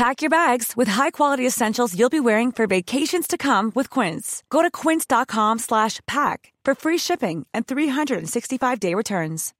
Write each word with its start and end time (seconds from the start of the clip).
Pack 0.00 0.22
your 0.22 0.30
bags 0.30 0.68
with 0.78 0.88
high-quality 0.88 1.46
essentials 1.46 1.94
you'll 1.94 2.18
be 2.18 2.26
wearing 2.28 2.50
for 2.52 2.66
vacations 2.66 3.26
to 3.26 3.36
come 3.36 3.70
with 3.74 3.90
Quince. 3.90 4.42
Go 4.48 4.62
to 4.62 4.70
quince.com 4.70 5.58
slash 5.58 6.00
pack 6.06 6.54
for 6.64 6.74
free 6.74 6.96
shipping 6.96 7.46
and 7.52 7.66
365-day 7.66 8.94
returns. 8.94 9.52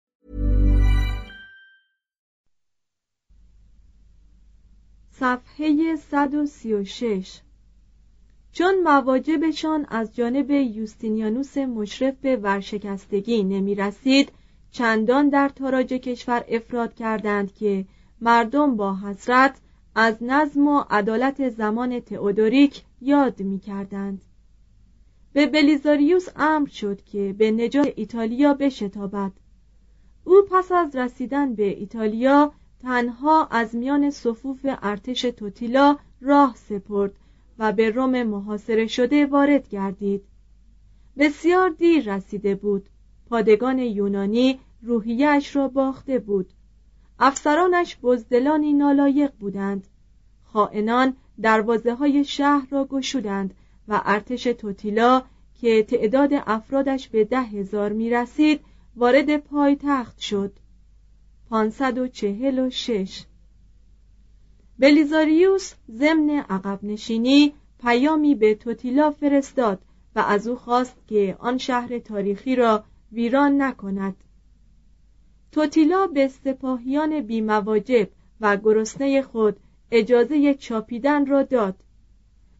صفحه 5.10 5.96
136 5.96 7.40
چون 8.52 8.82
مواجبشان 8.84 9.86
از 9.88 10.16
جانب 10.16 10.50
یوستینیانوس 10.50 11.58
مشرف 11.58 12.14
به 12.22 12.36
ورشکستگی 12.36 13.44
نمی 13.44 13.74
رسید 13.74 14.32
چندان 14.70 15.28
در 15.28 15.48
تاراج 15.48 15.86
کشور 15.92 16.44
افراد 16.48 16.94
کردند 16.94 17.54
که 17.54 17.84
مردم 18.20 18.76
با 18.76 18.96
حسرت 18.96 19.60
از 19.94 20.16
نظم 20.20 20.66
و 20.68 20.84
عدالت 20.90 21.48
زمان 21.48 22.00
تئودوریک 22.00 22.82
یاد 23.00 23.42
می 23.42 23.58
کردند. 23.58 24.22
به 25.32 25.46
بلیزاریوس 25.46 26.28
امر 26.36 26.68
شد 26.68 27.02
که 27.02 27.34
به 27.38 27.50
نجات 27.50 27.92
ایتالیا 27.96 28.54
بشتابد. 28.54 29.32
او 30.24 30.42
پس 30.50 30.72
از 30.72 30.96
رسیدن 30.96 31.54
به 31.54 31.78
ایتالیا 31.78 32.52
تنها 32.82 33.46
از 33.46 33.74
میان 33.74 34.10
صفوف 34.10 34.60
ارتش 34.64 35.20
توتیلا 35.20 35.98
راه 36.20 36.56
سپرد 36.56 37.12
و 37.58 37.72
به 37.72 37.90
روم 37.90 38.22
محاصره 38.22 38.86
شده 38.86 39.26
وارد 39.26 39.68
گردید. 39.68 40.24
بسیار 41.18 41.70
دیر 41.70 42.14
رسیده 42.14 42.54
بود. 42.54 42.88
پادگان 43.30 43.78
یونانی 43.78 44.60
روحیش 44.82 45.56
را 45.56 45.68
باخته 45.68 46.18
بود. 46.18 46.52
افسرانش 47.20 47.96
بزدلانی 48.02 48.72
نالایق 48.72 49.32
بودند. 49.40 49.86
خائنان 50.44 51.16
دروازه 51.42 51.94
های 51.94 52.24
شهر 52.24 52.66
را 52.70 52.84
گشودند 52.84 53.54
و 53.88 54.02
ارتش 54.04 54.44
توتیلا 54.44 55.22
که 55.60 55.82
تعداد 55.82 56.30
افرادش 56.32 57.08
به 57.08 57.24
ده 57.24 57.42
هزار 57.42 57.92
می 57.92 58.10
رسید 58.10 58.60
وارد 58.96 59.36
پایتخت 59.36 60.18
شد. 60.18 60.52
پانصد 61.50 61.98
و 61.98 62.08
چهل 62.08 62.58
و 62.58 62.70
شش. 62.70 63.24
بلیزاریوس 64.78 65.74
ضمن 65.90 66.30
عقب 66.30 66.78
نشینی 66.82 67.52
پیامی 67.82 68.34
به 68.34 68.54
توتیلا 68.54 69.10
فرستاد 69.10 69.82
و 70.16 70.20
از 70.20 70.48
او 70.48 70.56
خواست 70.56 70.96
که 71.06 71.36
آن 71.38 71.58
شهر 71.58 71.98
تاریخی 71.98 72.56
را 72.56 72.84
ویران 73.12 73.62
نکند. 73.62 74.16
توتیلا 75.52 76.06
به 76.06 76.28
سپاهیان 76.28 77.20
بیمواجب 77.20 78.08
و 78.40 78.56
گرسنه 78.56 79.22
خود 79.22 79.56
اجازه 79.90 80.54
چاپیدن 80.54 81.26
را 81.26 81.42
داد. 81.42 81.74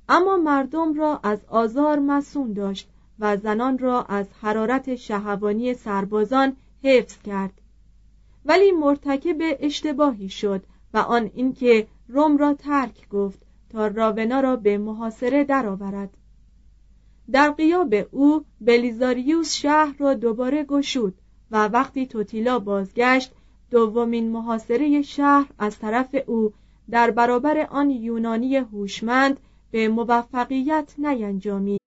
اما 0.08 0.36
مردم 0.36 0.94
را 0.94 1.20
از 1.22 1.38
آزار 1.48 1.98
مسون 1.98 2.52
داشت 2.52 2.88
و 3.18 3.36
زنان 3.36 3.78
را 3.78 4.02
از 4.02 4.26
حرارت 4.40 4.94
شهوانی 4.94 5.74
سربازان 5.74 6.56
حفظ 6.82 7.18
کرد. 7.22 7.60
ولی 8.44 8.72
مرتکب 8.72 9.36
اشتباهی 9.40 10.28
شد 10.28 10.62
و 10.94 10.98
آن 10.98 11.30
اینکه 11.34 11.86
روم 12.08 12.36
را 12.36 12.54
ترک 12.54 13.08
گفت 13.08 13.42
تا 13.70 13.86
راونا 13.86 14.40
را 14.40 14.56
به 14.56 14.78
محاصره 14.78 15.44
درآورد. 15.44 16.16
در 17.32 17.50
قیاب 17.50 17.94
او 18.10 18.44
بلیزاریوس 18.60 19.54
شهر 19.54 19.94
را 19.98 20.14
دوباره 20.14 20.64
گشود 20.64 21.14
و 21.51 21.67
وقتی 21.67 22.07
توتیلا 22.07 22.59
بازگشت 22.59 23.31
دومین 23.71 24.31
محاصره 24.31 25.01
شهر 25.01 25.47
از 25.59 25.79
طرف 25.79 26.15
او 26.25 26.53
در 26.89 27.11
برابر 27.11 27.67
آن 27.71 27.89
یونانی 27.89 28.55
هوشمند 28.55 29.39
به 29.71 29.87
موفقیت 29.87 30.93
نینجامید 30.97 31.79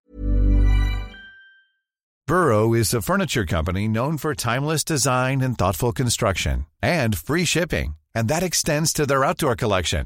Burrow 2.29 2.75
is 2.75 2.93
a 2.93 3.01
furniture 3.01 3.47
company 3.47 3.89
known 3.89 4.19
for 4.19 4.35
timeless 4.35 4.85
design 4.85 5.41
and 5.41 5.57
thoughtful 5.57 5.93
construction 5.93 6.67
and 6.83 7.17
free 7.17 7.47
shipping, 7.47 7.95
and 8.15 8.29
that 8.29 8.43
extends 8.43 8.93
to 8.93 9.07
their 9.07 9.25
outdoor 9.25 9.57
collection. 9.57 10.05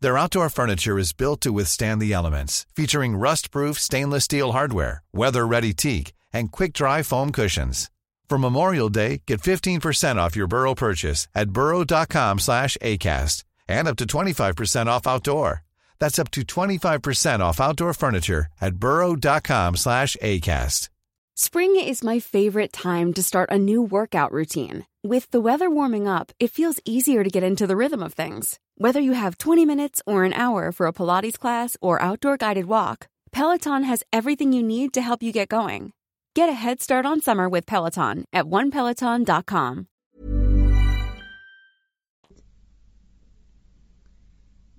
Their 0.00 0.18
outdoor 0.18 0.48
furniture 0.48 0.98
is 0.98 1.12
built 1.12 1.40
to 1.42 1.52
withstand 1.52 2.02
the 2.02 2.12
elements, 2.12 2.66
featuring 2.74 3.16
rust-proof 3.16 3.78
stainless 3.78 4.24
steel 4.24 4.50
hardware, 4.50 5.04
weather-ready 5.12 5.72
teak, 5.74 6.12
and 6.32 6.50
quick-dry 6.50 7.02
foam 7.02 7.30
cushions. 7.30 7.88
For 8.29 8.37
Memorial 8.37 8.89
Day, 8.89 9.23
get 9.25 9.41
15% 9.41 10.17
off 10.17 10.35
your 10.35 10.45
Burrow 10.45 10.75
purchase 10.75 11.27
at 11.33 11.49
burrow.com 11.49 12.37
slash 12.37 12.77
ACAST 12.79 13.43
and 13.67 13.87
up 13.87 13.97
to 13.97 14.05
25% 14.05 14.85
off 14.85 15.07
outdoor. 15.07 15.63
That's 15.99 16.19
up 16.19 16.29
to 16.31 16.41
25% 16.41 17.39
off 17.39 17.59
outdoor 17.59 17.93
furniture 17.95 18.45
at 18.61 18.75
burrow.com 18.75 19.77
slash 19.77 20.15
ACAST. 20.21 20.89
Spring 21.35 21.75
is 21.75 22.03
my 22.03 22.19
favorite 22.19 22.71
time 22.71 23.13
to 23.13 23.23
start 23.23 23.49
a 23.49 23.57
new 23.57 23.81
workout 23.81 24.31
routine. 24.31 24.85
With 25.03 25.31
the 25.31 25.41
weather 25.41 25.69
warming 25.69 26.07
up, 26.07 26.31
it 26.39 26.51
feels 26.51 26.81
easier 26.85 27.23
to 27.23 27.29
get 27.29 27.43
into 27.43 27.65
the 27.65 27.77
rhythm 27.77 28.03
of 28.03 28.13
things. 28.13 28.59
Whether 28.75 28.99
you 28.99 29.13
have 29.13 29.37
20 29.37 29.65
minutes 29.65 30.01
or 30.05 30.23
an 30.23 30.33
hour 30.33 30.71
for 30.71 30.85
a 30.85 30.93
Pilates 30.93 31.39
class 31.39 31.77
or 31.81 32.01
outdoor 32.01 32.37
guided 32.37 32.65
walk, 32.65 33.07
Peloton 33.31 33.83
has 33.83 34.03
everything 34.11 34.53
you 34.53 34.61
need 34.61 34.93
to 34.93 35.01
help 35.01 35.23
you 35.23 35.31
get 35.31 35.49
going. 35.49 35.93
Get 36.35 36.47
a 36.47 36.53
head 36.53 36.79
start 36.79 37.05
on 37.07 37.21
summer 37.21 37.49
with 37.49 37.65
Peloton 37.65 38.23
at 38.31 38.45
onepeloton.com. 38.45 39.87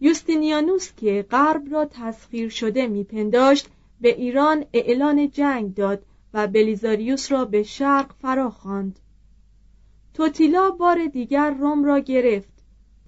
یوستینیانوس 0.01 0.93
که 0.97 1.27
غرب 1.31 1.63
را 1.73 1.85
تسخیر 1.85 2.49
شده 2.49 2.87
میپنداشت 2.87 3.69
به 4.01 4.09
ایران 4.09 4.65
اعلان 4.73 5.31
جنگ 5.31 5.75
داد 5.75 6.05
و 6.35 6.47
بلیزاریوس 6.47 7.33
را 7.33 7.45
به 7.45 7.63
شرق 7.63 8.13
فرا 8.23 8.51
خواند. 8.51 9.01
توتیلا 10.15 10.71
بار 10.71 11.07
دیگر 11.07 11.51
روم 11.51 11.85
را 11.85 11.99
گرفت 11.99 12.53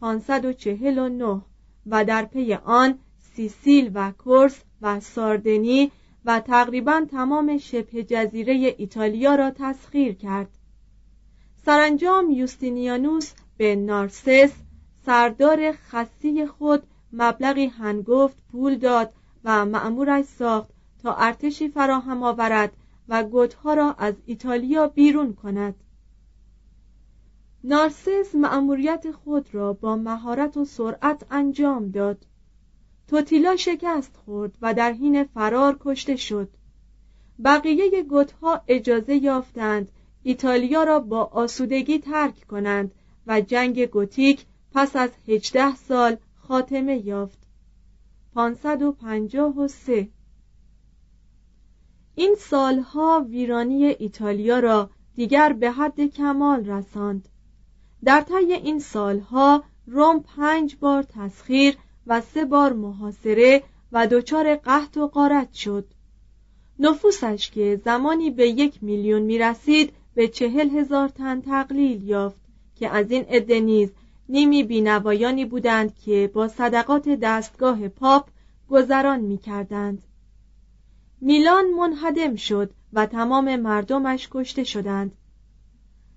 549 0.00 1.42
و 1.86 2.04
در 2.04 2.24
پی 2.24 2.54
آن 2.54 2.98
سیسیل 3.18 3.90
و 3.94 4.12
کورس 4.12 4.62
و 4.82 5.00
ساردنی 5.00 5.92
و 6.24 6.40
تقریبا 6.40 7.06
تمام 7.10 7.58
شبه 7.58 8.02
جزیره 8.02 8.74
ایتالیا 8.78 9.34
را 9.34 9.50
تسخیر 9.50 10.14
کرد. 10.14 10.48
سرانجام 11.64 12.30
یوستینیانوس 12.30 13.32
به 13.56 13.76
نارسس 13.76 14.52
سردار 15.06 15.72
خصی 15.72 16.46
خود 16.46 16.82
مبلغی 17.12 17.66
هنگفت 17.66 18.36
پول 18.52 18.76
داد 18.76 19.12
و 19.44 19.66
مأمورش 19.66 20.24
ساخت 20.24 20.70
تا 21.02 21.14
ارتشی 21.14 21.68
فراهم 21.68 22.22
آورد 22.22 22.72
و 23.08 23.24
گوتها 23.24 23.74
را 23.74 23.94
از 23.98 24.14
ایتالیا 24.26 24.86
بیرون 24.86 25.34
کند. 25.34 25.74
نارسس 27.64 28.34
مأموریت 28.34 29.10
خود 29.10 29.54
را 29.54 29.72
با 29.72 29.96
مهارت 29.96 30.56
و 30.56 30.64
سرعت 30.64 31.26
انجام 31.30 31.90
داد. 31.90 32.26
توتیلا 33.08 33.56
شکست 33.56 34.16
خورد 34.24 34.58
و 34.62 34.74
در 34.74 34.92
حین 34.92 35.24
فرار 35.24 35.76
کشته 35.80 36.16
شد. 36.16 36.48
بقیه 37.44 38.02
گوتها 38.02 38.60
اجازه 38.68 39.14
یافتند 39.14 39.92
ایتالیا 40.22 40.84
را 40.84 41.00
با 41.00 41.24
آسودگی 41.24 41.98
ترک 41.98 42.46
کنند 42.46 42.94
و 43.26 43.40
جنگ 43.40 43.86
گوتیک 43.86 44.46
پس 44.72 44.96
از 44.96 45.10
هجده 45.28 45.76
سال 45.76 46.16
خاتمه 46.36 47.06
یافت. 47.06 47.38
553 48.34 50.08
این 52.14 52.34
سالها 52.38 53.26
ویرانی 53.28 53.84
ایتالیا 53.84 54.58
را 54.58 54.90
دیگر 55.14 55.52
به 55.52 55.70
حد 55.70 56.00
کمال 56.00 56.66
رساند. 56.66 57.28
در 58.04 58.20
طی 58.20 58.52
این 58.52 58.78
سالها 58.78 59.64
روم 59.86 60.20
پنج 60.20 60.76
بار 60.76 61.02
تسخیر 61.02 61.76
و 62.06 62.20
سه 62.20 62.44
بار 62.44 62.72
محاصره 62.72 63.62
و 63.92 64.06
دچار 64.06 64.56
قحط 64.56 64.96
و 64.96 65.06
قارت 65.06 65.52
شد 65.52 65.84
نفوسش 66.78 67.50
که 67.50 67.80
زمانی 67.84 68.30
به 68.30 68.48
یک 68.48 68.82
میلیون 68.82 69.22
می 69.22 69.38
رسید 69.38 69.92
به 70.14 70.28
چهل 70.28 70.70
هزار 70.70 71.08
تن 71.08 71.40
تقلیل 71.40 72.08
یافت 72.08 72.40
که 72.76 72.88
از 72.88 73.10
این 73.10 73.24
عده 73.24 73.60
نیز 73.60 73.90
نیمی 74.28 74.62
بینوایانی 74.62 75.44
بودند 75.44 75.94
که 75.98 76.30
با 76.34 76.48
صدقات 76.48 77.08
دستگاه 77.08 77.88
پاپ 77.88 78.28
گذران 78.70 79.20
می 79.20 79.38
کردند. 79.38 80.02
میلان 81.20 81.70
منهدم 81.70 82.36
شد 82.36 82.70
و 82.92 83.06
تمام 83.06 83.56
مردمش 83.56 84.28
کشته 84.30 84.64
شدند 84.64 85.12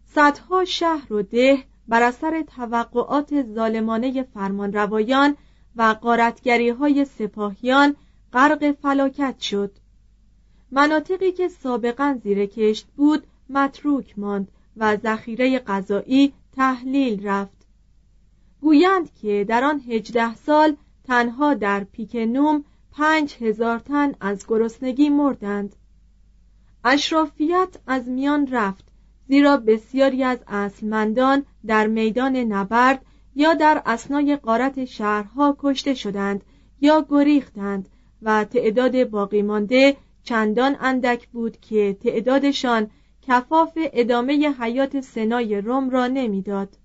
صدها 0.06 0.66
شهر 0.66 1.14
و 1.14 1.22
ده 1.22 1.64
بر 1.88 2.04
اثر 2.04 2.44
توقعات 2.56 3.54
ظالمانه 3.54 4.24
فرمانروایان 4.24 5.38
و 5.75 5.95
قارتگری 6.01 6.69
های 6.69 7.06
سپاهیان 7.06 7.95
غرق 8.33 8.72
فلاکت 8.72 9.39
شد. 9.39 9.72
مناطقی 10.72 11.31
که 11.31 11.48
سابقا 11.48 12.19
زیر 12.24 12.45
کشت 12.45 12.88
بود 12.95 13.27
متروک 13.50 14.19
ماند 14.19 14.48
و 14.77 14.98
ذخیره 14.98 15.60
غذایی 15.60 16.33
تحلیل 16.56 17.27
رفت. 17.27 17.68
گویند 18.62 19.13
که 19.13 19.45
در 19.48 19.63
آن 19.63 19.81
هجده 19.88 20.36
سال 20.36 20.75
تنها 21.04 21.54
در 21.54 21.83
پیک 21.83 22.16
نوم 22.16 22.63
پنج 22.92 23.36
هزار 23.42 23.80
تن 23.80 24.13
از 24.22 24.48
گرسنگی 24.48 25.10
مردند. 25.10 25.75
اشرافیت 26.83 27.77
از 27.88 28.07
میان 28.07 28.48
رفت 28.51 28.86
زیرا 29.27 29.57
بسیاری 29.57 30.24
از 30.24 30.39
اصلمندان 30.48 31.45
در 31.68 31.88
میدان 31.88 32.36
نبرد 32.36 33.06
یا 33.36 33.54
در 33.54 33.82
اسنای 33.86 34.36
قارت 34.36 34.86
شهرها 34.86 35.56
کشته 35.60 35.94
شدند 35.94 36.44
یا 36.82 37.06
گریختند 37.10 37.90
و 38.22 38.44
تعداد 38.44 39.10
باقی 39.10 39.42
مانده 39.42 39.98
چندان 40.24 40.76
اندک 40.80 41.28
بود 41.28 41.60
که 41.60 41.98
تعدادشان 42.02 42.90
کفاف 43.22 43.78
ادامه 43.78 44.54
حیات 44.60 45.02
سنای 45.02 45.62
روم 45.62 45.90
را 45.90 46.08
نمی‌داد. 46.08 46.78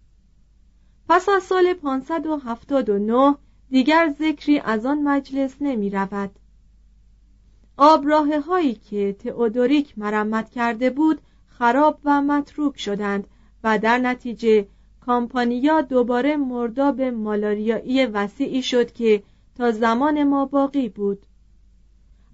پس 1.08 1.28
از 1.28 1.42
سال 1.42 1.74
579 1.74 3.36
دیگر 3.70 4.14
ذکری 4.18 4.58
از 4.58 4.86
آن 4.86 5.02
مجلس 5.02 5.56
نمی 5.60 5.90
رود. 5.90 6.30
آبراه 7.76 8.40
هایی 8.40 8.74
که 8.74 9.16
تئودوریک 9.18 9.98
مرمت 9.98 10.50
کرده 10.50 10.90
بود 10.90 11.20
خراب 11.46 12.00
و 12.04 12.22
متروک 12.22 12.78
شدند 12.78 13.26
و 13.64 13.78
در 13.78 13.98
نتیجه 13.98 14.66
کامپانیا 15.10 15.80
دوباره 15.80 16.36
مرداب 16.36 17.02
مالاریایی 17.02 18.06
وسیعی 18.06 18.62
شد 18.62 18.92
که 18.92 19.22
تا 19.56 19.70
زمان 19.70 20.24
ما 20.24 20.46
باقی 20.46 20.88
بود. 20.88 21.26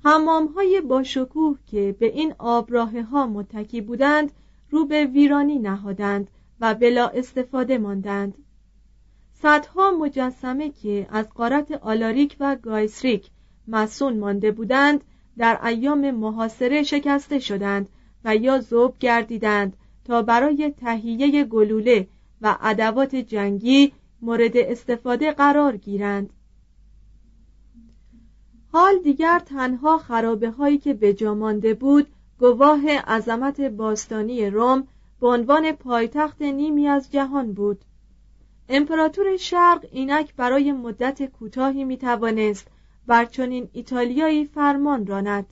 حمام 0.04 0.46
های 0.46 0.80
باشکوه 0.80 1.58
که 1.66 1.96
به 1.98 2.06
این 2.06 2.34
آبراه 2.38 3.00
ها 3.00 3.26
متکی 3.26 3.80
بودند 3.80 4.32
رو 4.70 4.86
به 4.86 5.04
ویرانی 5.04 5.58
نهادند 5.58 6.30
و 6.60 6.74
بلا 6.74 7.08
استفاده 7.08 7.78
ماندند. 7.78 8.34
صدها 9.42 9.90
مجسمه 9.90 10.70
که 10.70 11.06
از 11.10 11.30
قارت 11.30 11.72
آلاریک 11.72 12.36
و 12.40 12.56
گایسریک 12.56 13.30
مسون 13.68 14.18
مانده 14.18 14.50
بودند 14.50 15.04
در 15.38 15.66
ایام 15.66 16.10
محاصره 16.10 16.82
شکسته 16.82 17.38
شدند 17.38 17.88
و 18.24 18.36
یا 18.36 18.60
زوب 18.60 18.94
گردیدند 19.00 19.76
تا 20.04 20.22
برای 20.22 20.74
تهیه 20.80 21.44
گلوله 21.44 22.06
و 22.42 22.56
ادوات 22.60 23.16
جنگی 23.16 23.92
مورد 24.22 24.56
استفاده 24.56 25.32
قرار 25.32 25.76
گیرند. 25.76 26.30
حال 28.72 28.98
دیگر 28.98 29.38
تنها 29.38 29.98
خرابه 29.98 30.50
هایی 30.50 30.78
که 30.78 30.94
به 30.94 31.14
جا 31.14 31.34
مانده 31.34 31.74
بود 31.74 32.06
گواه 32.38 32.90
عظمت 32.90 33.60
باستانی 33.60 34.50
روم 34.50 34.88
به 35.20 35.28
عنوان 35.28 35.72
پایتخت 35.72 36.42
نیمی 36.42 36.88
از 36.88 37.12
جهان 37.12 37.52
بود. 37.52 37.84
امپراتور 38.68 39.36
شرق 39.36 39.86
اینک 39.92 40.34
برای 40.34 40.72
مدت 40.72 41.26
کوتاهی 41.26 41.84
می 41.84 41.96
توانست 41.96 42.68
بر 43.06 43.24
چنین 43.24 43.68
ایتالیایی 43.72 44.44
فرمان 44.44 45.06
راند. 45.06 45.46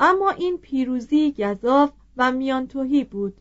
اما 0.00 0.30
این 0.30 0.58
پیروزی 0.58 1.32
گذاف 1.32 1.92
و 2.16 2.32
میانتوهی 2.32 3.04
بود. 3.04 3.34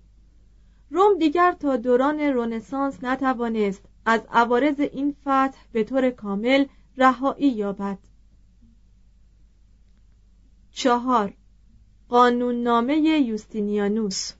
روم 0.92 1.18
دیگر 1.18 1.52
تا 1.52 1.78
دوران 1.78 2.20
رونسانس 2.20 3.04
نتوانست 3.04 3.86
از 4.06 4.22
عوارض 4.32 4.80
این 4.80 5.16
فتح 5.22 5.58
به 5.72 5.84
طور 5.84 6.10
کامل 6.10 6.66
رهایی 6.98 7.48
یابد. 7.48 7.98
چهار. 10.72 11.34
قانون 12.10 12.90
یوستینیانوس. 12.90 14.32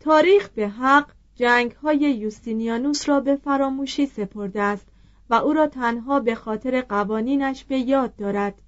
تاریخ 0.00 0.48
به 0.48 0.68
حق 0.68 1.12
جنگ 1.34 1.70
های 1.72 1.98
یوستینیانوس 1.98 3.08
را 3.08 3.20
به 3.20 3.36
فراموشی 3.36 4.06
سپرده 4.06 4.62
است 4.62 4.86
و 5.30 5.34
او 5.34 5.52
را 5.52 5.66
تنها 5.66 6.20
به 6.20 6.34
خاطر 6.34 6.80
قوانینش 6.80 7.64
به 7.64 7.78
یاد 7.78 8.16
دارد. 8.16 8.62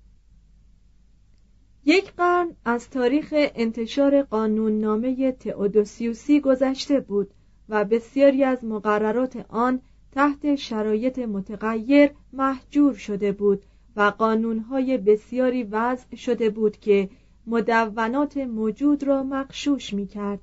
یک 1.84 2.12
قرن 2.12 2.56
از 2.64 2.90
تاریخ 2.90 3.28
انتشار 3.32 4.22
قانوننامه 4.22 5.32
تئودوسیوسی 5.32 6.40
گذشته 6.40 7.00
بود 7.00 7.30
و 7.68 7.84
بسیاری 7.84 8.44
از 8.44 8.64
مقررات 8.64 9.46
آن 9.48 9.80
تحت 10.12 10.54
شرایط 10.54 11.18
متغیر 11.18 12.10
محجور 12.32 12.94
شده 12.94 13.32
بود 13.32 13.62
و 13.96 14.02
قانونهای 14.02 14.98
بسیاری 14.98 15.62
وضع 15.62 16.16
شده 16.16 16.50
بود 16.50 16.76
که 16.76 17.10
مدونات 17.46 18.36
موجود 18.36 19.04
را 19.04 19.22
مقشوش 19.22 19.94
می 19.94 20.06
کرد 20.06 20.40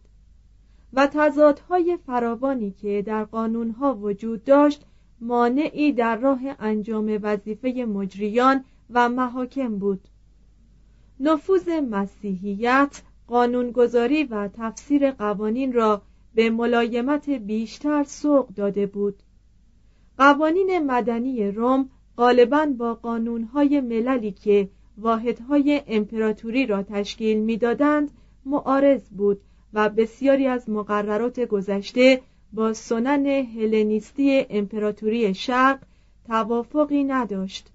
و 0.93 1.07
تضادهای 1.07 1.97
فراوانی 2.05 2.71
که 2.71 3.03
در 3.05 3.23
قانونها 3.23 3.95
وجود 3.95 4.43
داشت 4.43 4.85
مانعی 5.21 5.91
در 5.91 6.15
راه 6.15 6.39
انجام 6.59 7.19
وظیفه 7.21 7.69
مجریان 7.69 8.63
و 8.89 9.09
محاکم 9.09 9.77
بود. 9.77 10.07
نفوذ 11.19 11.69
مسیحیت 11.69 13.01
قانونگذاری 13.27 14.23
و 14.23 14.47
تفسیر 14.47 15.11
قوانین 15.11 15.73
را 15.73 16.01
به 16.35 16.49
ملایمت 16.49 17.29
بیشتر 17.29 18.03
سوق 18.03 18.49
داده 18.49 18.85
بود. 18.85 19.15
قوانین 20.17 20.79
مدنی 20.79 21.51
روم 21.51 21.89
غالبا 22.17 22.65
با 22.77 22.93
قانونهای 22.93 23.81
مللی 23.81 24.31
که 24.31 24.69
واحدهای 24.97 25.81
امپراتوری 25.87 26.65
را 26.65 26.83
تشکیل 26.83 27.39
می‌دادند 27.39 28.11
معارض 28.45 29.09
بود 29.09 29.41
و 29.73 29.89
بسیاری 29.89 30.47
از 30.47 30.69
مقررات 30.69 31.39
گذشته 31.39 32.21
با 32.53 32.73
سنن 32.73 33.25
هلنیستی 33.25 34.45
امپراتوری 34.49 35.33
شرق 35.33 35.79
توافقی 36.27 37.03
نداشت. 37.03 37.71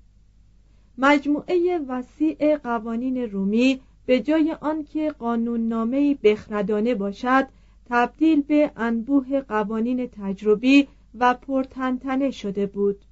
مجموعه 1.02 1.78
وسیع 1.88 2.57
قوانین 2.57 3.16
رومی 3.16 3.80
به 4.07 4.21
جای 4.21 4.57
آنکه 4.61 5.11
قانوننامه‌ای 5.11 6.14
بخردانه 6.14 6.95
باشد 6.95 7.49
تبدیل 7.88 8.42
به 8.42 8.71
انبوه 8.76 9.40
قوانین 9.40 10.07
تجربی 10.07 10.88
و 11.19 11.35
پرتنتنه 11.35 12.30
شده 12.30 12.66
بود 12.66 13.04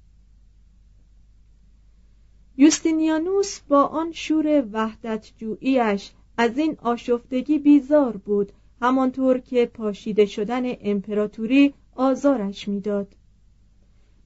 یوستینیانوس 2.57 3.59
با 3.59 3.83
آن 3.83 4.11
شور 4.11 4.65
وحدت 4.71 5.31
جوییش 5.37 6.11
از 6.37 6.57
این 6.57 6.77
آشفتگی 6.81 7.59
بیزار 7.59 8.17
بود 8.17 8.51
همانطور 8.81 9.37
که 9.37 9.65
پاشیده 9.65 10.25
شدن 10.25 10.63
امپراتوری 10.81 11.73
آزارش 11.95 12.67
می‌داد. 12.67 13.15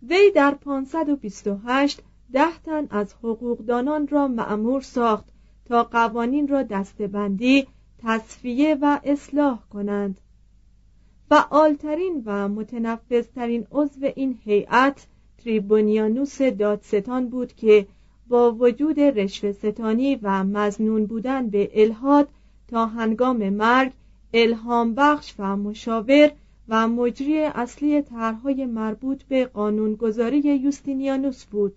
وی 0.09 0.31
در 0.35 0.51
528 0.51 2.01
ده 2.33 2.57
تن 2.65 2.87
از 2.89 3.13
حقوقدانان 3.13 4.07
را 4.07 4.27
معمور 4.27 4.81
ساخت 4.81 5.25
تا 5.65 5.83
قوانین 5.83 6.47
را 6.47 6.63
دستبندی 6.63 7.67
تصفیه 7.97 8.77
و 8.81 8.99
اصلاح 9.03 9.59
کنند. 9.69 10.21
فعالترین 11.29 12.23
و 12.25 12.49
متنفذترین 12.49 13.67
عضو 13.71 14.05
این 14.15 14.39
هیئت 14.43 15.07
تریبونیانوس 15.37 16.41
دادستان 16.41 17.29
بود 17.29 17.53
که 17.53 17.87
با 18.27 18.51
وجود 18.51 18.99
رشوه 18.99 19.51
ستانی 19.51 20.19
و 20.21 20.43
مزنون 20.43 21.05
بودن 21.05 21.49
به 21.49 21.71
الهاد 21.73 22.29
تا 22.67 22.85
هنگام 22.85 23.49
مرگ 23.49 23.91
الهام 24.33 24.95
بخش 24.95 25.33
و 25.39 25.57
مشاور 25.57 26.31
و 26.69 26.87
مجری 26.87 27.39
اصلی 27.39 28.01
طرحهای 28.01 28.65
مربوط 28.65 29.23
به 29.23 29.45
قانونگذاری 29.45 30.39
یوستینیانوس 30.39 31.45
بود. 31.45 31.73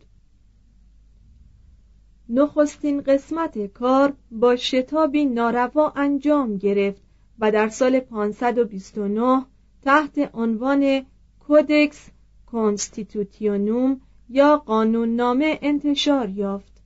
نخستین 2.28 3.00
قسمت 3.00 3.66
کار 3.66 4.12
با 4.30 4.56
شتابی 4.56 5.24
ناروا 5.24 5.92
انجام 5.96 6.56
گرفت 6.56 7.02
و 7.38 7.50
در 7.50 7.68
سال 7.68 8.00
529 8.00 9.44
تحت 9.82 10.30
عنوان 10.34 11.02
کودکس 11.46 12.08
کنستیتوتیونوم 12.46 14.00
یا 14.28 14.56
قانوننامه 14.56 15.58
انتشار 15.62 16.28
یافت. 16.28 16.82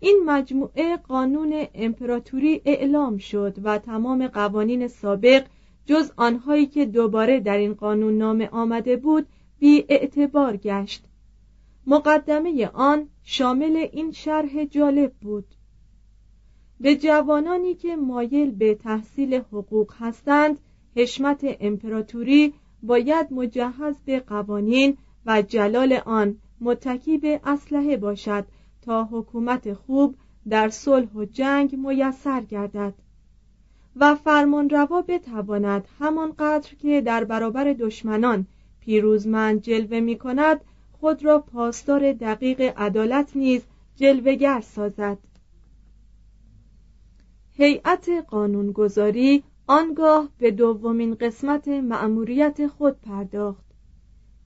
این 0.00 0.22
مجموعه 0.26 0.96
قانون 0.96 1.66
امپراتوری 1.74 2.62
اعلام 2.64 3.18
شد 3.18 3.56
و 3.64 3.78
تمام 3.78 4.26
قوانین 4.26 4.88
سابق 4.88 5.44
جز 5.86 6.12
آنهایی 6.16 6.66
که 6.66 6.86
دوباره 6.86 7.40
در 7.40 7.56
این 7.56 7.74
قانون 7.74 8.18
نامه 8.18 8.48
آمده 8.48 8.96
بود 8.96 9.26
بی 9.58 9.84
اعتبار 9.88 10.56
گشت. 10.56 11.04
مقدمه 11.86 12.66
آن 12.66 13.08
شامل 13.22 13.86
این 13.92 14.12
شرح 14.12 14.64
جالب 14.64 15.12
بود. 15.12 15.44
به 16.80 16.96
جوانانی 16.96 17.74
که 17.74 17.96
مایل 17.96 18.50
به 18.50 18.74
تحصیل 18.74 19.34
حقوق 19.34 19.94
هستند 19.98 20.58
حشمت 20.96 21.56
امپراتوری 21.60 22.54
باید 22.82 23.32
مجهز 23.32 23.96
به 24.04 24.20
قوانین 24.20 24.96
و 25.26 25.42
جلال 25.42 25.92
آن 25.92 26.36
متکی 26.60 27.18
به 27.18 27.40
اسلحه 27.44 27.96
باشد 27.96 28.46
تا 28.82 29.04
حکومت 29.04 29.74
خوب 29.74 30.16
در 30.48 30.68
صلح 30.68 31.12
و 31.14 31.24
جنگ 31.24 31.76
میسر 31.76 32.40
گردد 32.40 32.94
و 33.96 34.14
فرمانروا 34.14 35.02
بتواند 35.02 35.88
همانقدر 35.98 36.74
که 36.74 37.00
در 37.00 37.24
برابر 37.24 37.72
دشمنان 37.72 38.46
پیروزمند 38.80 39.62
جلوه 39.62 40.00
می 40.00 40.18
کند 40.18 40.60
خود 41.00 41.24
را 41.24 41.38
پاسدار 41.38 42.12
دقیق 42.12 42.60
عدالت 42.76 43.36
نیز 43.36 43.62
جلوگر 43.96 44.60
سازد. 44.60 45.18
هیئت 47.52 48.08
قانونگذاری 48.28 49.42
آنگاه 49.66 50.28
به 50.38 50.50
دومین 50.50 51.14
قسمت 51.14 51.68
مأموریت 51.68 52.66
خود 52.66 53.00
پرداخت. 53.00 53.64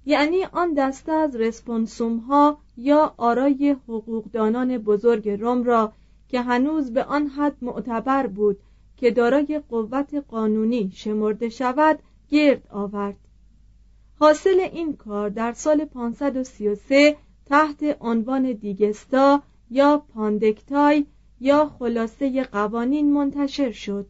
یعنی 0.06 0.44
آن 0.44 0.74
دسته 0.74 1.12
از 1.12 1.36
رسپونسوم 1.36 2.16
ها 2.16 2.58
یا 2.76 3.14
آرای 3.16 3.76
حقوقدانان 3.88 4.78
بزرگ 4.78 5.28
روم 5.28 5.64
را 5.64 5.92
که 6.28 6.40
هنوز 6.40 6.92
به 6.92 7.04
آن 7.04 7.26
حد 7.26 7.56
معتبر 7.62 8.26
بود 8.26 8.58
که 8.96 9.10
دارای 9.10 9.62
قوت 9.68 10.14
قانونی 10.14 10.90
شمرده 10.94 11.48
شود 11.48 11.98
گرد 12.28 12.66
آورد. 12.70 13.23
حاصل 14.18 14.68
این 14.72 14.96
کار 14.96 15.28
در 15.28 15.52
سال 15.52 15.84
533 15.84 17.16
تحت 17.46 17.96
عنوان 18.00 18.52
دیگستا 18.52 19.42
یا 19.70 20.02
پاندکتای 20.14 21.06
یا 21.40 21.70
خلاصه 21.78 22.44
قوانین 22.44 23.12
منتشر 23.12 23.72
شد. 23.72 24.06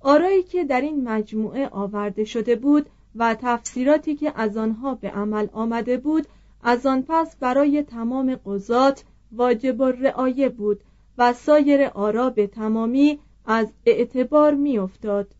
آرایی 0.00 0.42
که 0.42 0.64
در 0.64 0.80
این 0.80 1.08
مجموعه 1.08 1.68
آورده 1.68 2.24
شده 2.24 2.56
بود 2.56 2.86
و 3.14 3.36
تفسیراتی 3.40 4.16
که 4.16 4.32
از 4.36 4.56
آنها 4.56 4.94
به 4.94 5.10
عمل 5.10 5.46
آمده 5.52 5.96
بود 5.96 6.26
از 6.62 6.86
آن 6.86 7.04
پس 7.08 7.36
برای 7.36 7.82
تمام 7.82 8.36
قضات 8.46 9.04
واجب 9.32 9.82
رعایه 9.82 10.48
بود 10.48 10.80
و 11.18 11.32
سایر 11.32 11.84
آرا 11.84 12.30
به 12.30 12.46
تمامی 12.46 13.18
از 13.46 13.72
اعتبار 13.86 14.54
میافتاد. 14.54 15.34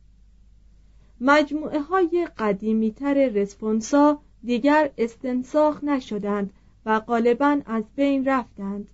مجموعه 1.20 1.80
های 1.80 2.28
قدیمی 2.38 2.90
تر 2.90 3.14
رسپونسا 3.28 4.20
دیگر 4.44 4.90
استنساخ 4.98 5.84
نشدند 5.84 6.52
و 6.86 7.00
غالبا 7.00 7.60
از 7.66 7.84
بین 7.96 8.24
رفتند. 8.24 8.88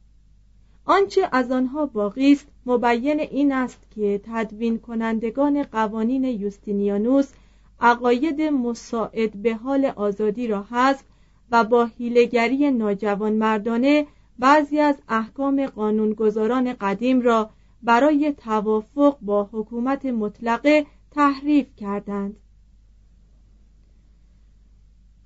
آنچه 0.85 1.29
از 1.33 1.51
آنها 1.51 1.87
باقی 1.87 2.33
است 2.33 2.47
مبین 2.67 3.21
این 3.21 3.53
است 3.53 3.91
که 3.91 4.21
تدوین 4.25 4.79
کنندگان 4.79 5.63
قوانین 5.63 6.25
یوستینیانوس 6.25 7.33
عقاید 7.81 8.43
مساعد 8.43 9.43
به 9.43 9.55
حال 9.55 9.85
آزادی 9.85 10.47
را 10.47 10.63
حذف 10.63 11.05
و 11.51 11.65
با 11.65 11.85
هیلگری 11.85 12.71
ناجوان 12.71 13.33
مردانه 13.33 14.07
بعضی 14.39 14.81
از 14.81 14.97
احکام 15.09 15.67
قانونگذاران 15.67 16.73
قدیم 16.73 17.21
را 17.21 17.51
برای 17.83 18.33
توافق 18.33 19.17
با 19.23 19.49
حکومت 19.53 20.07
مطلقه 20.07 20.87
تحریف 21.17 21.67
کردند. 21.77 22.37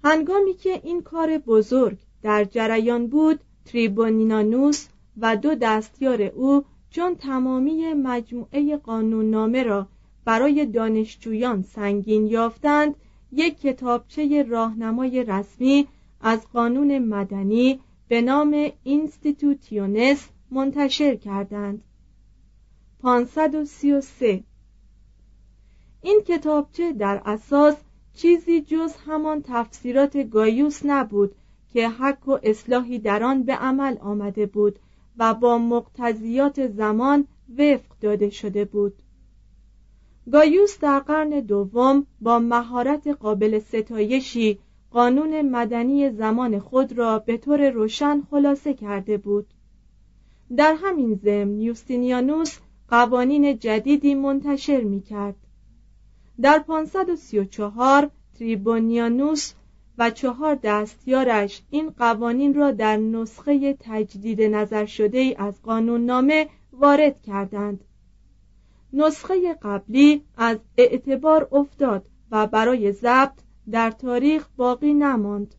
هنگامی 0.04 0.54
که 0.54 0.80
این 0.85 1.02
کار 1.02 1.38
بزرگ 1.38 1.99
در 2.23 2.44
جریان 2.44 3.06
بود 3.06 3.40
تریبونینانوس 3.64 4.88
و 5.16 5.37
دو 5.37 5.54
دستیار 5.54 6.23
او 6.23 6.64
چون 6.90 7.14
تمامی 7.14 7.92
مجموعه 7.92 8.76
قانوننامه 8.76 9.62
را 9.62 9.87
برای 10.25 10.66
دانشجویان 10.66 11.62
سنگین 11.62 12.26
یافتند 12.26 12.94
یک 13.32 13.61
کتابچه 13.61 14.42
راهنمای 14.42 15.25
رسمی 15.25 15.88
از 16.20 16.47
قانون 16.52 16.99
مدنی 16.99 17.80
به 18.09 18.23
نام 18.23 18.70
اینستیتوتیونس 18.82 20.28
منتشر 20.50 21.16
کردند. 21.16 21.82
533 23.00 24.44
این 26.02 26.23
کتابچه 26.26 26.92
در 26.92 27.23
اساس 27.25 27.76
چیزی 28.14 28.61
جز 28.61 28.95
همان 29.07 29.42
تفسیرات 29.42 30.16
گایوس 30.16 30.80
نبود 30.85 31.35
که 31.73 31.88
حک 31.88 32.29
و 32.28 32.38
اصلاحی 32.42 32.99
در 32.99 33.23
آن 33.23 33.42
به 33.42 33.54
عمل 33.54 33.97
آمده 33.99 34.47
بود 34.47 34.78
و 35.19 35.35
با 35.35 35.59
مقتضیات 35.59 36.66
زمان 36.66 37.26
وفق 37.59 37.99
داده 38.00 38.30
شده 38.30 38.64
بود. 38.64 38.95
گایوس 40.33 40.78
در 40.78 40.99
قرن 40.99 41.30
دوم 41.30 42.07
با 42.21 42.38
مهارت 42.38 43.07
قابل 43.07 43.59
ستایشی 43.59 44.59
قانون 44.90 45.42
مدنی 45.42 46.11
زمان 46.11 46.59
خود 46.59 46.99
را 46.99 47.19
به 47.19 47.37
طور 47.37 47.71
روشن 47.71 48.23
خلاصه 48.30 48.75
کرده 48.75 49.16
بود. 49.16 49.47
در 50.57 50.76
همین 50.83 51.14
ضمن 51.14 51.61
یوستینیانوس 51.61 52.59
قوانین 52.88 53.59
جدیدی 53.59 54.14
منتشر 54.14 54.80
می 54.80 55.02
کرد 55.02 55.37
در 56.42 56.59
534 56.59 58.11
تریبونیانوس 58.38 59.52
و 59.99 60.11
چهار 60.11 60.54
دستیارش 60.54 61.62
این 61.70 61.90
قوانین 61.90 62.54
را 62.54 62.70
در 62.70 62.97
نسخه 62.97 63.76
تجدید 63.80 64.42
نظر 64.42 64.87
شده 64.87 65.18
ای 65.18 65.35
از 65.35 65.62
قانون 65.62 66.04
نامه 66.04 66.49
وارد 66.73 67.23
کردند. 67.23 67.85
نسخه 68.92 69.54
قبلی 69.62 70.25
از 70.37 70.59
اعتبار 70.76 71.49
افتاد 71.52 72.06
و 72.30 72.47
برای 72.47 72.92
ضبط 72.92 73.38
در 73.70 73.90
تاریخ 73.90 74.49
باقی 74.56 74.94
نماند. 74.94 75.54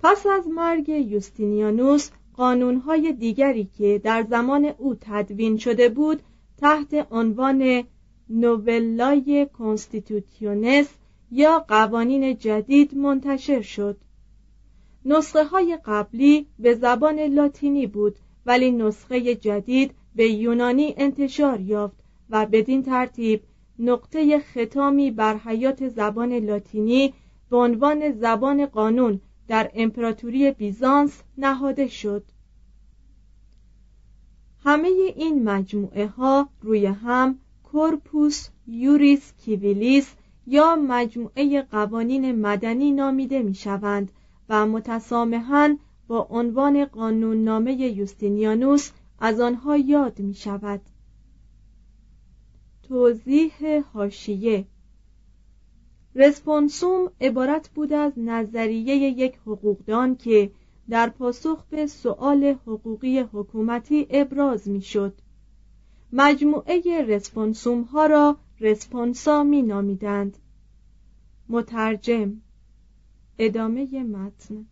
پس 0.00 0.26
از 0.26 0.48
مرگ 0.48 0.88
یوستینیانوس 0.88 2.10
قانونهای 2.34 3.12
دیگری 3.12 3.64
که 3.64 4.00
در 4.04 4.22
زمان 4.22 4.64
او 4.64 4.96
تدوین 5.00 5.56
شده 5.56 5.88
بود 5.88 6.22
تحت 6.56 7.06
عنوان 7.10 7.84
نوولای 8.32 9.46
کنستیتوتیونس 9.58 10.88
یا 11.30 11.58
قوانین 11.68 12.36
جدید 12.36 12.96
منتشر 12.96 13.62
شد. 13.62 13.96
نسخه 15.04 15.44
های 15.44 15.78
قبلی 15.84 16.46
به 16.58 16.74
زبان 16.74 17.20
لاتینی 17.20 17.86
بود 17.86 18.18
ولی 18.46 18.70
نسخه 18.70 19.34
جدید 19.34 19.94
به 20.14 20.28
یونانی 20.28 20.94
انتشار 20.96 21.60
یافت 21.60 21.96
و 22.30 22.46
بدین 22.46 22.82
ترتیب 22.82 23.42
نقطه 23.78 24.38
ختامی 24.38 25.10
بر 25.10 25.36
حیات 25.36 25.88
زبان 25.88 26.32
لاتینی 26.32 27.14
به 27.50 27.56
عنوان 27.56 28.12
زبان 28.12 28.66
قانون 28.66 29.20
در 29.48 29.70
امپراتوری 29.74 30.50
بیزانس 30.50 31.22
نهاده 31.38 31.88
شد. 31.88 32.24
همه 34.64 34.88
این 35.16 35.44
مجموعه 35.44 36.06
ها 36.06 36.48
روی 36.60 36.86
هم 36.86 37.38
کورپوس 37.72 38.48
یوریس 38.66 39.32
کیویلیس 39.44 40.14
یا 40.46 40.76
مجموعه 40.76 41.62
قوانین 41.62 42.40
مدنی 42.40 42.92
نامیده 42.92 43.42
می 43.42 43.54
شوند 43.54 44.12
و 44.48 44.66
متسامحاً 44.66 45.76
با 46.08 46.26
عنوان 46.30 46.84
قانوننامه 46.84 47.72
یوستینیانوس 47.72 48.90
از 49.20 49.40
آنها 49.40 49.76
یاد 49.76 50.18
می 50.18 50.34
شود 50.34 50.80
توضیح 52.82 53.82
هاشیه 53.94 54.66
رسپونسوم 56.14 57.10
عبارت 57.20 57.68
بود 57.68 57.92
از 57.92 58.12
نظریه 58.16 58.96
یک 58.96 59.36
حقوقدان 59.46 60.16
که 60.16 60.50
در 60.88 61.08
پاسخ 61.08 61.64
به 61.70 61.86
سؤال 61.86 62.44
حقوقی 62.44 63.18
حکومتی 63.18 64.06
ابراز 64.10 64.68
می 64.68 64.82
شد. 64.82 65.21
مجموعه 66.12 67.04
رسپونسوم 67.08 67.82
ها 67.82 68.06
را 68.06 68.36
رسپونسا 68.60 69.42
می 69.42 69.62
نامیدند. 69.62 70.38
مترجم 71.48 72.36
ادامه 73.38 74.02
متن 74.02 74.66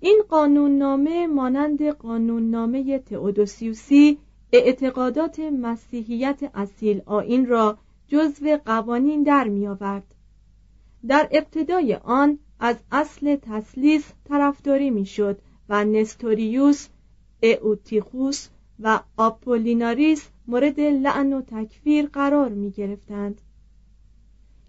این 0.00 0.22
قانوننامه 0.28 1.26
مانند 1.26 1.82
قانوننامه 1.82 2.98
تئودوسیوسی 2.98 4.18
اعتقادات 4.52 5.40
مسیحیت 5.40 6.50
اصیل 6.54 7.02
آین 7.06 7.46
را 7.46 7.78
جزو 8.08 8.56
قوانین 8.64 9.22
در 9.22 9.48
می 9.48 9.66
آورد. 9.66 10.14
در 11.06 11.28
ابتدای 11.32 11.94
آن 11.94 12.38
از 12.60 12.76
اصل 12.92 13.36
تسلیس 13.36 14.12
طرفداری 14.24 14.90
می‌شد 14.90 15.38
و 15.68 15.84
نستوریوس 15.84 16.88
اوتیخوس 17.62 18.48
و 18.82 19.00
آپولیناریس 19.16 20.28
مورد 20.46 20.80
لعن 20.80 21.32
و 21.32 21.42
تکفیر 21.42 22.06
قرار 22.06 22.48
می 22.48 22.70
گرفتند. 22.70 23.40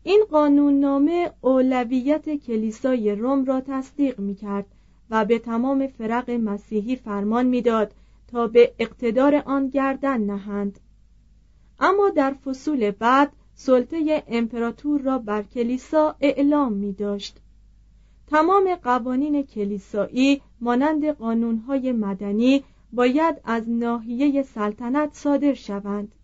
این 0.03 0.23
قانوننامه 0.31 1.31
اولویت 1.41 2.35
کلیسای 2.35 3.15
روم 3.15 3.45
را 3.45 3.61
تصدیق 3.61 4.19
می 4.19 4.35
کرد 4.35 4.65
و 5.09 5.25
به 5.25 5.39
تمام 5.39 5.87
فرق 5.87 6.29
مسیحی 6.29 6.95
فرمان 6.95 7.45
می‌داد 7.45 7.93
تا 8.27 8.47
به 8.47 8.73
اقتدار 8.79 9.35
آن 9.35 9.67
گردن 9.67 10.21
نهند 10.21 10.79
اما 11.79 12.09
در 12.09 12.33
فصول 12.33 12.91
بعد 12.91 13.31
سلطه 13.55 14.23
امپراتور 14.27 15.01
را 15.01 15.17
بر 15.17 15.43
کلیسا 15.43 16.15
اعلام 16.19 16.73
می 16.73 16.93
داشت 16.93 17.39
تمام 18.27 18.75
قوانین 18.75 19.43
کلیسایی 19.43 20.41
مانند 20.61 21.05
قانونهای 21.05 21.91
مدنی 21.91 22.63
باید 22.93 23.41
از 23.43 23.69
ناحیه 23.69 24.43
سلطنت 24.43 25.13
صادر 25.13 25.53
شوند. 25.53 26.15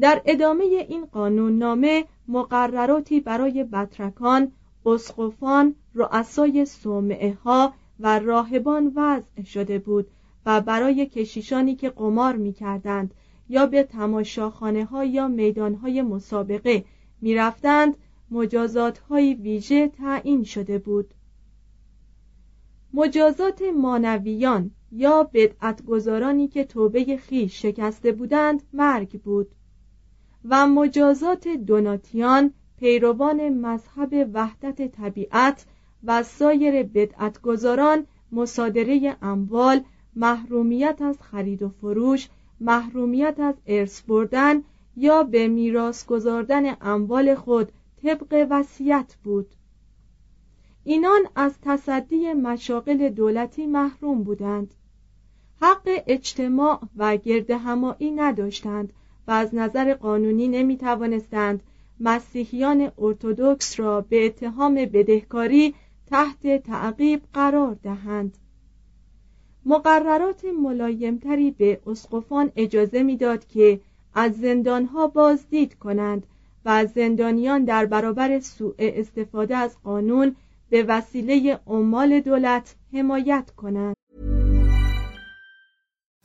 در 0.00 0.22
ادامه 0.24 0.64
این 0.64 1.06
قانون 1.06 1.58
نامه 1.58 2.04
مقرراتی 2.28 3.20
برای 3.20 3.64
بطرکان، 3.64 4.52
اسقفان، 4.86 5.74
رؤسای 5.94 6.64
صومعه 6.64 7.34
ها 7.44 7.74
و 8.00 8.18
راهبان 8.18 8.92
وضع 8.96 9.42
شده 9.42 9.78
بود 9.78 10.06
و 10.46 10.60
برای 10.60 11.06
کشیشانی 11.06 11.76
که 11.76 11.90
قمار 11.90 12.36
می 12.36 12.52
کردند 12.52 13.14
یا 13.48 13.66
به 13.66 13.82
تماشاخانه 13.82 14.84
ها 14.84 15.04
یا 15.04 15.28
میدان 15.28 15.74
های 15.74 16.02
مسابقه 16.02 16.84
می 17.20 17.34
رفتند 17.34 17.96
مجازات 18.30 18.98
های 18.98 19.34
ویژه 19.34 19.88
تعیین 19.88 20.44
شده 20.44 20.78
بود. 20.78 21.14
مجازات 22.94 23.62
مانویان 23.76 24.70
یا 24.92 25.30
بدعتگذارانی 25.34 26.48
که 26.48 26.64
توبه 26.64 27.16
خیش 27.16 27.62
شکسته 27.62 28.12
بودند 28.12 28.62
مرگ 28.72 29.20
بود. 29.20 29.48
و 30.44 30.66
مجازات 30.66 31.48
دوناتیان 31.48 32.52
پیروان 32.78 33.48
مذهب 33.48 34.30
وحدت 34.32 34.92
طبیعت 34.92 35.66
و 36.04 36.22
سایر 36.22 36.82
بدعتگذاران 36.82 38.06
مصادره 38.32 39.16
اموال 39.22 39.80
محرومیت 40.16 41.02
از 41.02 41.22
خرید 41.22 41.62
و 41.62 41.68
فروش 41.68 42.28
محرومیت 42.60 43.40
از 43.40 43.54
ارث 43.66 44.02
بردن 44.02 44.62
یا 44.96 45.22
به 45.22 45.48
میراث 45.48 46.06
گذاردن 46.06 46.76
اموال 46.80 47.34
خود 47.34 47.72
طبق 48.02 48.46
وصیت 48.50 49.16
بود. 49.24 49.46
اینان 50.84 51.20
از 51.34 51.54
تصدی 51.62 52.32
مشاغل 52.32 53.08
دولتی 53.08 53.66
محروم 53.66 54.22
بودند. 54.22 54.74
حق 55.62 56.02
اجتماع 56.06 56.80
و 56.96 57.16
گرد 57.16 57.50
همایی 57.50 58.10
نداشتند 58.10 58.92
و 59.28 59.30
از 59.30 59.54
نظر 59.54 59.94
قانونی 59.94 60.48
نمی 60.48 60.76
توانستند 60.76 61.62
مسیحیان 62.00 62.92
ارتودکس 62.98 63.80
را 63.80 64.00
به 64.00 64.26
اتهام 64.26 64.74
بدهکاری 64.74 65.74
تحت 66.10 66.62
تعقیب 66.62 67.22
قرار 67.34 67.76
دهند. 67.82 68.38
مقررات 69.66 70.44
ملایمتری 70.44 71.50
به 71.50 71.80
اسقفان 71.86 72.52
اجازه 72.56 73.02
می‌داد 73.02 73.46
که 73.46 73.80
از 74.14 74.36
زندانها 74.36 75.06
بازدید 75.06 75.74
کنند 75.74 76.26
و 76.64 76.86
زندانیان 76.86 77.64
در 77.64 77.86
برابر 77.86 78.40
سوء 78.40 78.74
استفاده 78.78 79.56
از 79.56 79.76
قانون 79.84 80.36
به 80.70 80.82
وسیله 80.82 81.60
عمال 81.66 82.20
دولت 82.20 82.74
حمایت 82.92 83.50
کنند. 83.56 84.01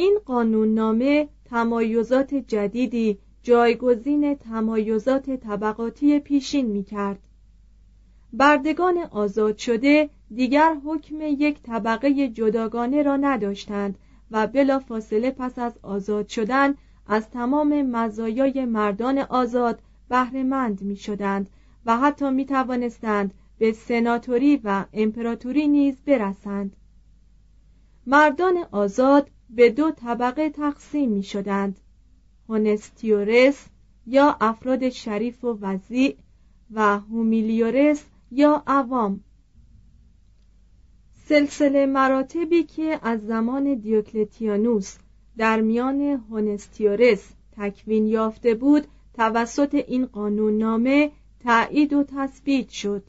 این 0.00 0.18
قانوننامه 0.24 1.28
تمایزات 1.44 2.34
جدیدی 2.34 3.18
جایگزین 3.42 4.34
تمایزات 4.34 5.30
طبقاتی 5.30 6.18
پیشین 6.18 6.66
می 6.66 6.84
کرد. 6.84 7.18
بردگان 8.32 8.98
آزاد 8.98 9.56
شده 9.56 10.10
دیگر 10.34 10.74
حکم 10.84 11.20
یک 11.20 11.62
طبقه 11.62 12.28
جداگانه 12.28 13.02
را 13.02 13.16
نداشتند 13.16 13.98
و 14.30 14.46
بلا 14.46 14.78
فاصله 14.78 15.30
پس 15.30 15.58
از 15.58 15.78
آزاد 15.82 16.28
شدن 16.28 16.74
از 17.06 17.30
تمام 17.30 17.82
مزایای 17.82 18.64
مردان 18.64 19.18
آزاد 19.18 19.82
بهرهمند 20.08 20.82
می 20.82 20.96
شدند 20.96 21.50
و 21.86 21.96
حتی 21.96 22.30
می 22.30 22.46
توانستند 22.46 23.34
به 23.58 23.72
سناتوری 23.72 24.60
و 24.64 24.84
امپراتوری 24.92 25.68
نیز 25.68 26.02
برسند 26.06 26.76
مردان 28.06 28.56
آزاد 28.72 29.30
به 29.54 29.70
دو 29.70 29.90
طبقه 29.90 30.50
تقسیم 30.50 31.10
می 31.10 31.22
شدند 31.22 31.80
هونستیورس 32.48 33.66
یا 34.06 34.36
افراد 34.40 34.88
شریف 34.88 35.44
و 35.44 35.58
وضیع 35.60 36.16
و 36.70 36.98
هومیلیورس 36.98 38.04
یا 38.30 38.62
عوام. 38.66 39.20
سلسله 41.28 41.86
مراتبی 41.86 42.62
که 42.62 43.00
از 43.02 43.26
زمان 43.26 43.74
دیوکلتیانوس 43.74 44.96
در 45.36 45.60
میان 45.60 46.00
هونستیورس 46.30 47.32
تکوین 47.56 48.06
یافته 48.06 48.54
بود 48.54 48.86
توسط 49.14 49.74
این 49.74 50.06
قانون 50.06 50.58
نامه 50.58 51.12
تایید 51.44 51.92
و 51.92 52.04
تثبیت 52.04 52.68
شد. 52.68 53.02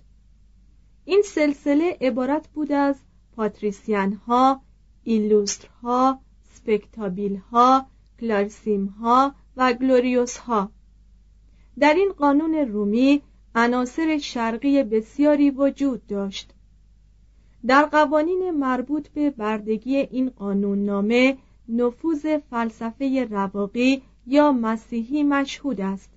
این 1.06 1.21
سلسله 1.25 1.97
عبارت 2.01 2.47
بود 2.47 2.71
از 2.71 2.95
پاتریسیان 3.36 4.13
ها 4.13 4.62
ایلوستر 5.04 5.67
ها 5.84 6.19
سپکتابیل 6.62 7.36
ها 7.36 7.86
کلارسیم 8.19 8.86
ها 8.86 9.36
و 9.58 9.74
گلوریوس 9.74 10.38
ها 10.38 10.71
در 11.80 11.93
این 11.93 12.12
قانون 12.12 12.56
رومی 12.56 13.21
عناصر 13.56 14.17
شرقی 14.17 14.84
بسیاری 14.84 15.52
وجود 15.52 16.08
داشت. 16.08 16.54
در 17.67 17.86
قوانین 17.86 18.52
مربوط 18.52 19.08
به 19.08 19.30
بردگی 19.30 19.95
این 19.95 20.30
قانون 20.30 20.86
نامه 20.86 21.38
نفوذ 21.69 22.38
فلسفه 22.50 23.28
رواقی 23.30 24.02
یا 24.28 24.52
مسیحی 24.52 25.24
مشهود 25.24 25.82
است. 25.82 26.10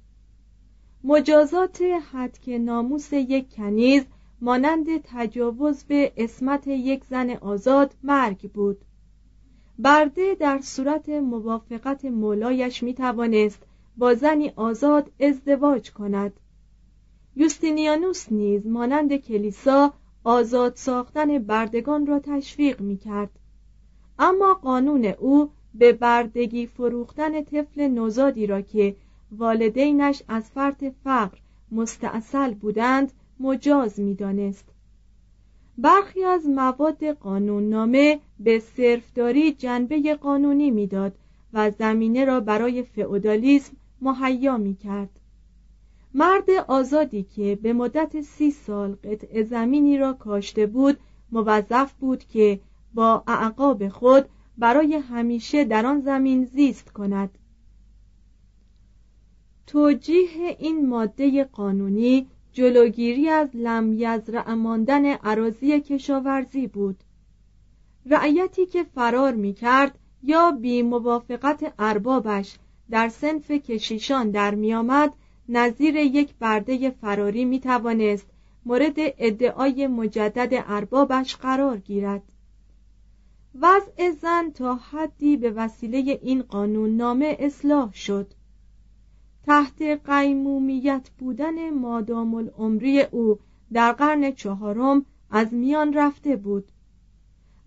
مجازات 1.05 1.83
حدک 1.83 2.49
ناموس 2.49 3.13
یک 3.13 3.55
کنیز 3.55 4.05
مانند 4.41 4.87
تجاوز 5.05 5.85
به 5.85 6.13
اسمت 6.17 6.67
یک 6.67 7.05
زن 7.05 7.31
آزاد 7.31 7.95
مرگ 8.03 8.53
بود. 8.53 8.85
برده 9.79 10.35
در 10.35 10.61
صورت 10.63 11.09
موافقت 11.09 12.05
مولایش 12.05 12.83
می 12.83 12.95
توانست 12.95 13.63
با 13.97 14.15
زنی 14.15 14.53
آزاد 14.57 15.11
ازدواج 15.21 15.93
کند. 15.93 16.33
یوستینیانوس 17.37 18.33
نیز 18.33 18.67
مانند 18.67 19.17
کلیسا 19.17 19.93
آزاد 20.25 20.77
ساختن 20.77 21.39
بردگان 21.39 22.07
را 22.07 22.19
تشویق 22.19 22.81
می 22.81 22.97
کرد 22.97 23.31
اما 24.19 24.55
قانون 24.55 25.05
او 25.05 25.51
به 25.75 25.93
بردگی 25.93 26.67
فروختن 26.67 27.45
طفل 27.45 27.89
نوزادی 27.89 28.47
را 28.47 28.61
که 28.61 28.97
والدینش 29.33 30.23
از 30.29 30.51
فرط 30.51 30.85
فقر 31.05 31.39
مستاصل 31.71 32.55
بودند 32.55 33.13
مجاز 33.41 34.01
می‌دانست. 34.01 34.74
برخی 35.79 36.25
از 36.25 36.47
مواد 36.47 37.05
قانون 37.05 37.69
نامه 37.69 38.21
به 38.41 38.59
صرفداری 38.59 39.53
جنبه 39.53 40.15
قانونی 40.15 40.71
می‌داد 40.71 41.13
و 41.53 41.71
زمینه 41.71 42.25
را 42.25 42.41
برای 42.41 42.83
فئودالیسم 42.83 43.77
مهیا 44.01 44.57
می 44.57 44.75
کرد 44.75 45.11
مرد 46.15 46.51
آزادی 46.69 47.23
که 47.23 47.59
به 47.63 47.73
مدت 47.73 48.21
سی 48.21 48.51
سال 48.51 48.93
قطع 49.05 49.43
زمینی 49.43 49.99
را 49.99 50.13
کاشته 50.13 50.67
بود 50.67 50.99
موظف 51.33 51.93
بود 51.93 52.25
که 52.25 52.61
با 52.95 53.23
اعقاب 53.27 53.89
خود 53.89 54.25
برای 54.59 54.95
همیشه 54.95 55.65
در 55.65 55.87
آن 55.87 56.01
زمین 56.01 56.45
زیست 56.45 56.93
کند. 56.93 57.39
توجیه 59.67 60.57
این 60.59 60.89
ماده 60.89 61.45
قانونی 61.45 62.27
جلوگیری 62.55 63.29
از 63.29 63.49
لم 63.55 63.93
یزرع 63.93 64.55
ماندن 64.55 65.05
عراضی 65.05 65.81
کشاورزی 65.81 66.67
بود. 66.67 66.97
رعیتی 68.07 68.67
که 68.67 68.85
فرار 68.85 69.35
می 69.35 69.55
کرد 69.55 69.99
یا 70.23 70.51
بی 70.51 70.83
موافقت 70.83 71.75
اربابش 71.79 72.57
در 72.91 73.09
سنف 73.09 73.51
کشیشان 73.51 74.31
در 74.31 74.55
می 74.55 74.75
آمد 74.75 75.13
نظیر 75.49 75.97
یک 75.97 76.35
برده 76.35 76.91
فراری 76.91 77.45
می 77.45 77.61
توانست 77.61 78.27
مورد 78.67 78.95
ادعای 78.97 79.87
مجدد 79.87 80.65
اربابش 80.67 81.37
قرار 81.37 81.79
گیرد. 81.79 82.23
وضع 83.61 84.11
زن 84.11 84.51
تا 84.51 84.75
حدی 84.75 85.37
به 85.37 85.51
وسیله 85.51 86.21
این 86.23 86.43
قانون 86.43 86.97
نامه 86.97 87.37
اصلاح 87.39 87.93
شد. 87.93 88.35
تحت 89.47 89.83
قیمومیت 89.83 91.11
بودن 91.19 91.71
مادام 91.71 92.35
العمری 92.35 93.01
او 93.01 93.39
در 93.73 93.93
قرن 93.93 94.33
چهارم 94.33 95.07
از 95.31 95.55
میان 95.55 95.93
رفته 95.93 96.37
بود 96.37 96.65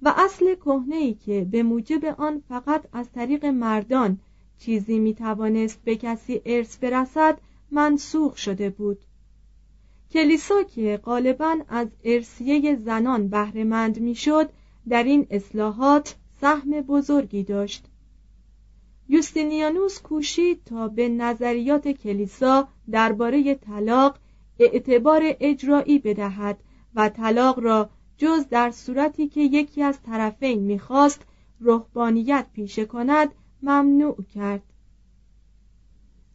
و 0.01 0.13
اصل 0.17 0.55
کهنه 0.55 0.95
ای 0.95 1.13
که 1.13 1.47
به 1.51 1.63
موجب 1.63 2.05
آن 2.17 2.43
فقط 2.49 2.85
از 2.93 3.11
طریق 3.11 3.45
مردان 3.45 4.19
چیزی 4.59 4.99
می 4.99 5.13
توانست 5.13 5.83
به 5.83 5.95
کسی 5.95 6.41
ارث 6.45 6.77
برسد 6.77 7.37
منسوخ 7.71 8.37
شده 8.37 8.69
بود. 8.69 8.97
کلیسا 10.11 10.63
که 10.63 10.99
غالبا 11.03 11.55
از 11.69 11.87
ارسیه 12.03 12.75
زنان 12.75 13.27
بهرهمند 13.27 13.99
می‌شد 13.99 14.49
در 14.89 15.03
این 15.03 15.27
اصلاحات 15.29 16.15
سهم 16.41 16.81
بزرگی 16.81 17.43
داشت. 17.43 17.86
یوستینیانوس 19.09 20.01
کوشید 20.01 20.63
تا 20.63 20.87
به 20.87 21.09
نظریات 21.09 21.87
کلیسا 21.87 22.67
درباره 22.91 23.55
طلاق 23.55 24.17
اعتبار 24.59 25.21
اجرایی 25.39 25.99
بدهد 25.99 26.59
و 26.95 27.09
طلاق 27.09 27.59
را 27.59 27.89
جز 28.17 28.47
در 28.49 28.71
صورتی 28.71 29.27
که 29.27 29.41
یکی 29.41 29.83
از 29.83 30.01
طرفین 30.01 30.59
می‌خواست 30.59 31.21
رهبانیت 31.61 32.45
پیشه 32.53 32.85
کند 32.85 33.29
ممنوع 33.61 34.17
کرد. 34.35 34.63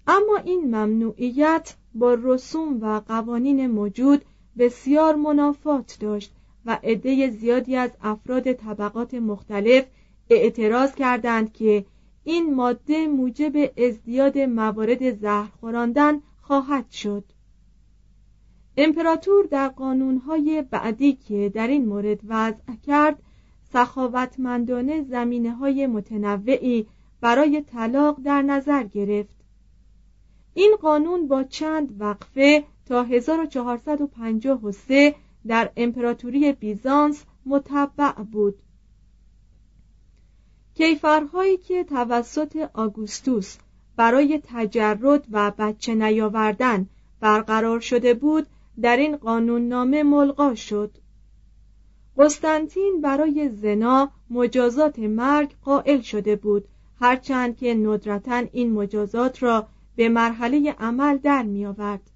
اما 0.06 0.36
این 0.44 0.64
ممنوعیت 0.64 1.74
با 1.94 2.14
رسوم 2.22 2.80
و 2.80 3.00
قوانین 3.00 3.66
موجود 3.66 4.24
بسیار 4.58 5.14
منافات 5.14 5.96
داشت 6.00 6.32
و 6.66 6.78
عده 6.82 7.30
زیادی 7.30 7.76
از 7.76 7.90
افراد 8.02 8.52
طبقات 8.52 9.14
مختلف 9.14 9.84
اعتراض 10.30 10.94
کردند 10.94 11.52
که 11.52 11.84
این 12.24 12.54
ماده 12.54 13.06
موجب 13.06 13.52
ازدیاد 13.76 14.38
موارد 14.38 15.14
زهر 15.14 15.50
خوراندن 15.60 16.20
خواهد 16.40 16.90
شد. 16.90 17.24
امپراتور 18.76 19.46
در 19.46 19.68
قانونهای 19.68 20.64
بعدی 20.70 21.12
که 21.12 21.50
در 21.54 21.66
این 21.66 21.86
مورد 21.86 22.20
وضع 22.28 22.74
کرد 22.86 23.22
سخاوتمندانه 23.72 25.02
زمینه 25.02 25.52
های 25.52 25.86
متنوعی 25.86 26.86
برای 27.20 27.62
طلاق 27.62 28.20
در 28.24 28.42
نظر 28.42 28.82
گرفت. 28.82 29.36
این 30.54 30.76
قانون 30.80 31.28
با 31.28 31.44
چند 31.44 32.00
وقفه 32.00 32.64
تا 32.86 33.02
1453 33.02 35.14
در 35.46 35.70
امپراتوری 35.76 36.52
بیزانس 36.52 37.24
متبع 37.46 38.12
بود. 38.12 38.54
کیفرهایی 40.74 41.56
که 41.56 41.84
توسط 41.84 42.70
آگوستوس 42.74 43.56
برای 43.96 44.40
تجرد 44.44 45.26
و 45.32 45.52
بچه 45.58 45.94
نیاوردن 45.94 46.88
برقرار 47.20 47.80
شده 47.80 48.14
بود 48.14 48.46
در 48.80 48.96
این 48.96 49.16
قانون 49.16 49.68
نامه 49.68 50.02
ملغا 50.02 50.54
شد. 50.54 50.90
قسطنطین 52.18 53.00
برای 53.00 53.48
زنا 53.48 54.10
مجازات 54.30 54.98
مرگ 54.98 55.54
قائل 55.64 56.00
شده 56.00 56.36
بود 56.36 56.68
هرچند 57.00 57.56
که 57.56 57.74
ندرتا 57.74 58.36
این 58.52 58.72
مجازات 58.72 59.42
را 59.42 59.66
به 59.96 60.08
مرحله 60.08 60.72
عمل 60.72 61.18
در 61.18 61.42
می 61.42 61.66
آورد 61.66 62.10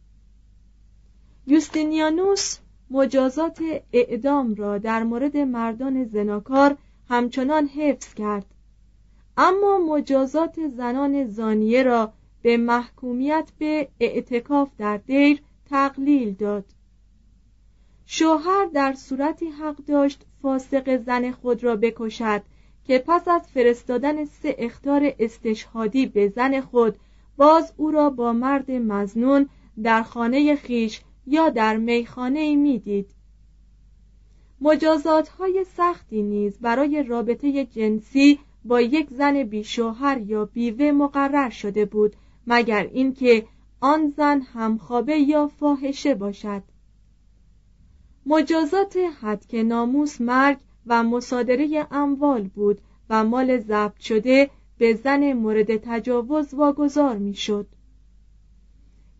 یوستینیانوس 1.47 2.59
مجازات 2.91 3.63
اعدام 3.93 4.55
را 4.55 4.79
در 4.79 5.03
مورد 5.03 5.37
مردان 5.37 6.05
زناکار 6.05 6.77
همچنان 7.09 7.67
حفظ 7.67 8.15
کرد. 8.15 8.47
اما 9.37 9.79
مجازات 9.79 10.69
زنان 10.69 11.27
زانیه 11.27 11.83
را 11.83 12.13
به 12.43 12.57
محکومیت 12.57 13.51
به 13.59 13.89
اعتکاف 14.01 14.69
در 14.79 14.97
دیر 14.97 15.43
تقلیل 15.71 16.35
داد. 16.35 16.65
شوهر 18.07 18.67
در 18.75 18.93
صورتی 18.93 19.47
حق 19.47 19.77
داشت 19.77 20.27
فاسق 20.43 20.97
زن 20.97 21.31
خود 21.31 21.65
را 21.65 21.77
بکشد 21.77 22.43
که 22.85 23.05
پس 23.07 23.29
از 23.29 23.43
فرستادن 23.49 24.25
سه 24.25 24.57
اختار 24.59 25.15
استشهادی 25.19 26.07
به 26.07 26.29
زن 26.29 26.61
خود 26.61 26.97
باز 27.37 27.73
او 27.77 27.91
را 27.91 28.11
با 28.11 28.33
مرد 28.33 28.71
مزنون 28.71 29.49
در 29.83 30.03
خانه 30.03 30.57
خیش 30.57 31.01
یا 31.27 31.49
در 31.49 31.77
میخانه 31.77 32.57
می‌دید. 32.57 33.11
مجازات 34.61 35.29
های 35.29 35.65
سختی 35.65 36.23
نیز 36.23 36.59
برای 36.59 37.03
رابطه 37.03 37.65
جنسی 37.65 38.39
با 38.65 38.81
یک 38.81 39.09
زن 39.11 39.43
بیشوهر 39.43 40.21
یا 40.21 40.45
بیوه 40.45 40.93
مقرر 40.93 41.51
شده 41.51 41.85
بود 41.85 42.17
مگر 42.47 42.91
اینکه 42.93 43.47
آن 43.81 44.15
زن 44.17 44.41
همخوابه 44.41 45.19
یا 45.19 45.47
فاحشه 45.47 46.15
باشد 46.15 46.63
مجازات 48.27 48.97
حد 49.21 49.47
که 49.47 49.63
ناموس 49.63 50.21
مرگ 50.21 50.59
و 50.87 51.03
مصادره 51.03 51.87
اموال 51.91 52.43
بود 52.43 52.81
و 53.11 53.25
مال 53.25 53.59
ضبط 53.59 53.99
شده 53.99 54.51
به 54.79 54.95
زن 54.95 55.33
مورد 55.33 55.77
تجاوز 55.77 56.55
واگذار 56.55 57.17
می‌شد. 57.17 57.67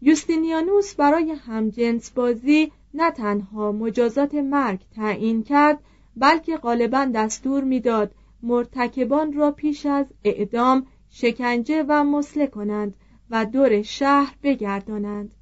یوستینیانوس 0.03 0.95
برای 0.95 1.31
همجنس 1.31 2.11
بازی 2.11 2.73
نه 2.97 3.11
تنها 3.11 3.73
مجازات 3.73 4.35
مرگ 4.35 4.81
تعیین 4.95 5.43
کرد 5.43 5.81
بلکه 6.17 6.57
غالبا 6.57 7.11
دستور 7.15 7.65
می‌داد 7.65 8.15
مرتکبان 8.43 9.33
را 9.33 9.51
پیش 9.51 9.87
از 9.87 10.07
اعدام 10.25 10.87
شکنجه 11.11 11.85
و 11.89 12.05
مسله 12.05 12.47
کنند 12.47 12.95
و 13.31 13.45
دور 13.45 13.83
شهر 13.83 14.37
بگردانند. 14.43 15.35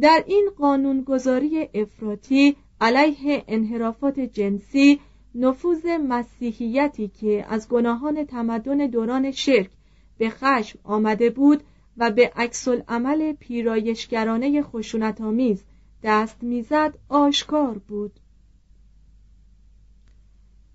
در 0.00 0.24
این 0.26 0.50
قانونگذاری 0.58 1.68
افراطی 1.74 2.56
علیه 2.80 3.44
انحرافات 3.48 4.20
جنسی 4.20 5.00
نفوذ 5.34 5.86
مسیحیتی 5.86 7.08
که 7.08 7.46
از 7.48 7.68
گناهان 7.68 8.24
تمدن 8.24 8.86
دوران 8.86 9.30
شرک 9.30 9.70
به 10.18 10.30
خشم 10.30 10.78
آمده 10.84 11.30
بود 11.30 11.62
و 11.96 12.10
به 12.10 12.32
عکس 12.36 12.68
عمل 12.68 13.32
پیرایشگرانه 13.32 14.62
خشونتآمیز 14.62 15.64
دست 16.04 16.42
می‌زد 16.42 16.98
آشکار 17.08 17.78
بود. 17.78 18.20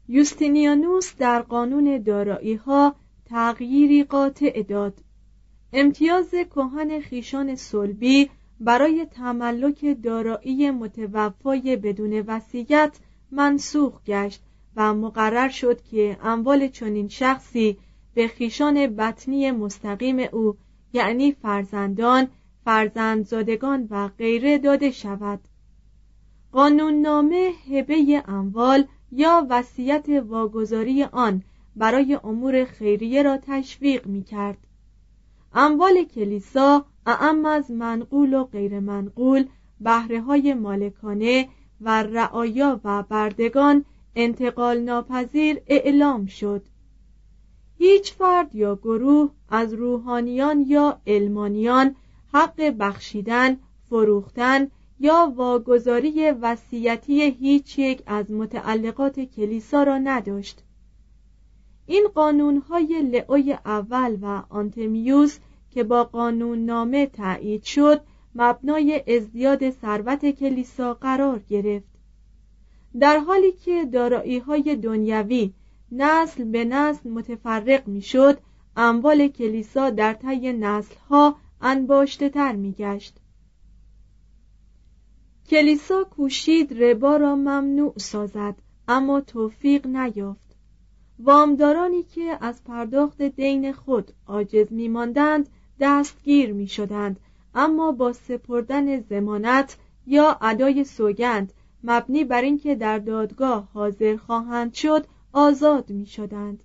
یوستینیانوس 0.08 1.16
در 1.16 1.42
قانون 1.42 2.02
دارایی 2.04 2.56
ها 2.56 2.96
تغییری 3.26 4.04
قاطع 4.04 4.64
داد. 4.64 4.94
امتیاز 5.74 6.32
کهن 6.32 7.00
خیشان 7.00 7.56
صلبی 7.56 8.30
برای 8.60 9.06
تملک 9.06 10.02
دارایی 10.04 10.72
متوفای 10.72 11.76
بدون 11.76 12.14
وصیت 12.14 12.98
منسوخ 13.32 14.04
گشت 14.04 14.44
و 14.76 14.94
مقرر 14.94 15.50
شد 15.50 15.82
که 15.82 16.18
اموال 16.24 16.68
چنین 16.68 17.08
شخصی 17.08 17.78
به 18.14 18.28
خیشان 18.28 18.88
بطنی 18.88 19.52
مستقیم 19.52 20.20
او 20.32 20.58
یعنی 20.94 21.32
فرزندان، 21.32 22.28
فرزندزادگان 22.70 23.88
و 23.90 24.08
غیره 24.08 24.58
داده 24.58 24.92
شود. 24.92 25.40
قانون 26.52 26.94
نامه 26.94 27.52
هبه 27.72 28.24
اموال 28.28 28.84
یا 29.12 29.48
وصیت 29.50 30.06
واگذاری 30.28 31.04
آن 31.04 31.44
برای 31.76 32.20
امور 32.24 32.66
خیریه 32.66 33.24
را 33.24 33.38
تشویق 33.38 34.08
می 34.08 34.24
کرد. 34.24 34.58
اموال 35.54 36.04
کلیسا 36.04 36.86
اعم 37.06 37.46
از 37.46 37.72
منقول 37.72 38.34
و 38.34 38.44
غیر 38.44 38.80
منقول 38.80 39.46
بهره 39.80 40.22
های 40.22 40.54
مالکانه 40.54 41.48
و 41.82 42.04
رعایا 42.04 42.82
و 42.84 43.04
بردگان 43.04 43.86
انتقال 44.16 44.80
ناپذیر 44.80 45.62
اعلام 45.68 46.26
شد. 46.26 46.66
هیچ 47.78 48.14
فرد 48.14 48.56
یا 48.56 48.76
گروه 48.76 49.32
از 49.50 49.74
روحانیان 49.74 50.66
یا 50.68 51.02
علمانیان 51.08 51.96
حق 52.34 52.62
بخشیدن، 52.62 53.58
فروختن 53.90 54.68
یا 55.00 55.34
واگذاری 55.36 56.32
وصیتی 56.32 57.22
هیچ 57.22 57.80
یک 57.80 58.04
از 58.06 58.32
متعلقات 58.32 59.20
کلیسا 59.20 59.84
را 59.84 59.98
نداشت. 59.98 60.64
این 61.86 62.08
قانونهای 62.16 63.02
لعوی 63.02 63.54
اول 63.66 64.18
و 64.22 64.44
آنتمیوس 64.50 65.40
که 65.72 65.84
با 65.84 66.04
قانون 66.04 66.66
نامه 66.66 67.06
تایید 67.06 67.64
شد 67.64 68.02
مبنای 68.36 69.04
ازدیاد 69.16 69.70
ثروت 69.70 70.26
کلیسا 70.32 70.94
قرار 70.94 71.40
گرفت. 71.40 71.90
در 73.00 73.18
حالی 73.18 73.52
که 73.52 73.86
دارایی 73.86 74.38
های 74.38 74.76
دنیوی 74.76 75.54
نسل 75.92 76.44
به 76.44 76.66
نسل 76.66 77.10
متفرق 77.10 77.88
می‌شد 77.88 78.38
اموال 78.76 79.28
کلیسا 79.28 79.90
در 79.90 80.14
طی 80.14 80.54
نسل 80.54 80.96
ها 81.10 81.36
انباشته 81.62 82.30
تر 82.30 82.56
می 82.56 82.72
گشت. 82.72 83.20
کلیسا 85.50 86.04
کوشید 86.04 86.84
ربا 86.84 87.18
را 87.18 87.36
ممنوع 87.36 87.94
سازد 87.98 88.56
اما 88.88 89.22
توفیق 89.22 89.88
نیافت 89.88 90.56
وامدارانی 91.20 92.04
که 92.04 92.38
از 92.42 92.64
پرداخت 92.64 93.22
دین 93.22 93.74
خود 93.74 94.12
عاجز 94.28 94.68
میماندند 94.70 95.50
دستگیر 95.80 96.54
می 96.54 96.68
شدند 96.68 97.20
اما 97.56 97.92
با 97.92 98.14
سپردن 98.14 99.00
زمانت 99.00 99.78
یا 100.08 100.38
ادای 100.42 100.84
سوگند 100.84 101.54
مبنی 101.84 102.24
بر 102.24 102.42
اینکه 102.42 102.76
در 102.76 103.00
دادگاه 103.00 103.70
حاضر 103.74 104.18
خواهند 104.18 104.74
شد 104.74 105.06
آزاد 105.34 105.90
می 105.90 106.06
شدند 106.06 106.64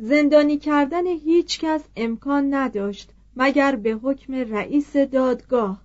زندانی 0.00 0.58
کردن 0.58 1.06
هیچ 1.06 1.60
کس 1.60 1.84
امکان 1.96 2.54
نداشت 2.54 3.10
مگر 3.36 3.76
به 3.76 3.90
حکم 3.90 4.34
رئیس 4.34 4.96
دادگاه. 4.96 5.82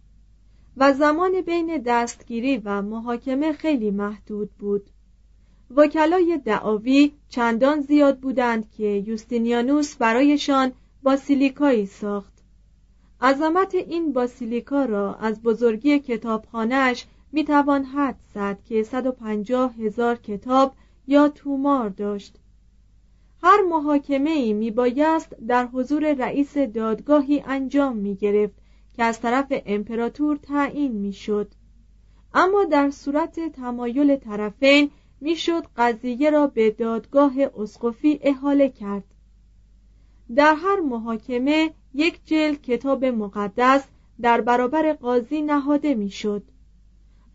و 0.78 0.94
زمان 0.94 1.42
بین 1.42 1.78
دستگیری 1.86 2.58
و 2.58 2.82
محاکمه 2.82 3.54
خیلی 3.54 3.92
محدود 3.92 4.50
بود. 4.60 4.90
وکلای 5.76 6.40
دعاوی 6.46 7.12
چندان 7.30 7.82
زیاد 7.82 8.20
بودند 8.20 8.72
که 8.72 8.84
یوستینیانوس 8.84 9.96
برایشان 9.96 10.72
باسیلیکایی 11.04 11.86
ساخت. 11.86 12.34
عظمت 13.22 13.76
این 13.76 14.14
باسیلیکا 14.14 14.86
را 14.86 15.16
از 15.16 15.42
بزرگی 15.42 16.00
کتابخانهاش 16.00 17.06
می‌توان 17.32 17.84
حد 17.84 18.20
زد 18.36 18.64
که 18.64 18.84
150 18.84 19.76
هزار 19.76 20.16
کتاب 20.16 20.74
یا 21.08 21.30
تومار 21.30 21.90
داشت. 21.90 22.40
هر 23.46 23.62
محاکمه 23.62 24.30
ای 24.30 24.54
می 24.54 24.72
بایست 24.72 25.36
در 25.48 25.66
حضور 25.66 26.14
رئیس 26.14 26.58
دادگاهی 26.58 27.44
انجام 27.48 27.98
می 27.98 28.16
گرفت 28.16 28.54
که 28.94 29.04
از 29.04 29.22
طرف 29.22 29.46
امپراتور 29.66 30.38
تعیین 30.38 30.92
می 30.92 31.14
شد. 31.14 31.52
اما 32.34 32.64
در 32.64 32.90
صورت 32.90 33.40
تمایل 33.40 34.16
طرفین 34.16 34.92
می‌شد 35.22 35.64
قضیه 35.78 36.30
را 36.30 36.48
به 36.48 36.72
دادگاه 36.72 37.34
اسقفی 37.58 38.20
احاله 38.22 38.70
کرد 38.70 39.04
در 40.36 40.56
هر 40.56 40.80
محاکمه 40.80 41.72
یک 41.94 42.20
جلد 42.26 42.62
کتاب 42.62 43.06
مقدس 43.06 43.88
در 44.22 44.42
برابر 44.42 44.94
قاضی 44.94 45.42
نهاده 45.42 45.96
می‌شد 45.96 46.44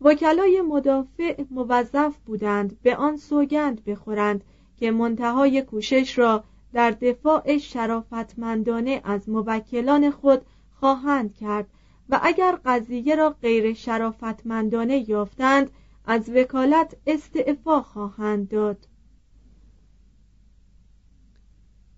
وکلای 0.01 0.61
مدافع 0.61 1.43
موظف 1.51 2.17
بودند 2.25 2.81
به 2.81 2.95
آن 2.95 3.17
سوگند 3.17 3.83
بخورند 3.85 4.43
که 4.79 4.91
منتهای 4.91 5.61
کوشش 5.61 6.17
را 6.17 6.43
در 6.73 6.91
دفاع 6.91 7.57
شرافتمندانه 7.57 9.01
از 9.03 9.29
موکلان 9.29 10.11
خود 10.11 10.41
خواهند 10.79 11.33
کرد 11.33 11.67
و 12.09 12.19
اگر 12.23 12.59
قضیه 12.65 13.15
را 13.15 13.29
غیر 13.29 13.73
شرافتمندانه 13.73 15.09
یافتند 15.09 15.71
از 16.05 16.29
وکالت 16.29 16.95
استعفا 17.07 17.81
خواهند 17.81 18.49
داد. 18.49 18.87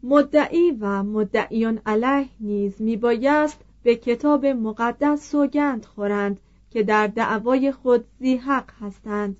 مدعی 0.03 0.71
و 0.71 1.03
مدعیان 1.03 1.81
علیه 1.85 2.29
نیز 2.39 2.81
میبایست 2.81 3.59
به 3.83 3.95
کتاب 3.95 4.45
مقدس 4.45 5.31
سوگند 5.31 5.85
خورند 5.85 6.39
که 6.69 6.83
در 6.83 7.07
دعوای 7.07 7.71
خود 7.71 8.05
زی 8.19 8.35
حق 8.35 8.71
هستند. 8.81 9.37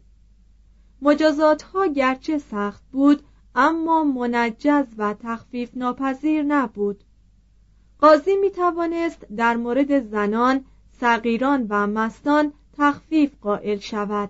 مجازات 1.02 1.62
ها 1.62 1.86
گرچه 1.86 2.38
سخت 2.38 2.84
بود 2.92 3.24
اما 3.56 4.04
منجز 4.04 4.86
و 4.98 5.14
تخفیف 5.14 5.78
ناپذیر 5.78 6.44
نبود. 6.44 7.04
قاضی 8.00 8.36
می 8.36 8.52
توانست 8.52 9.26
در 9.36 9.58
مورد 9.58 10.00
زنان، 10.00 10.66
صغیران 10.92 11.68
و 11.70 11.88
مستان 11.88 12.54
تخفیف 12.78 13.32
قائل 13.42 13.78
شود. 13.78 14.30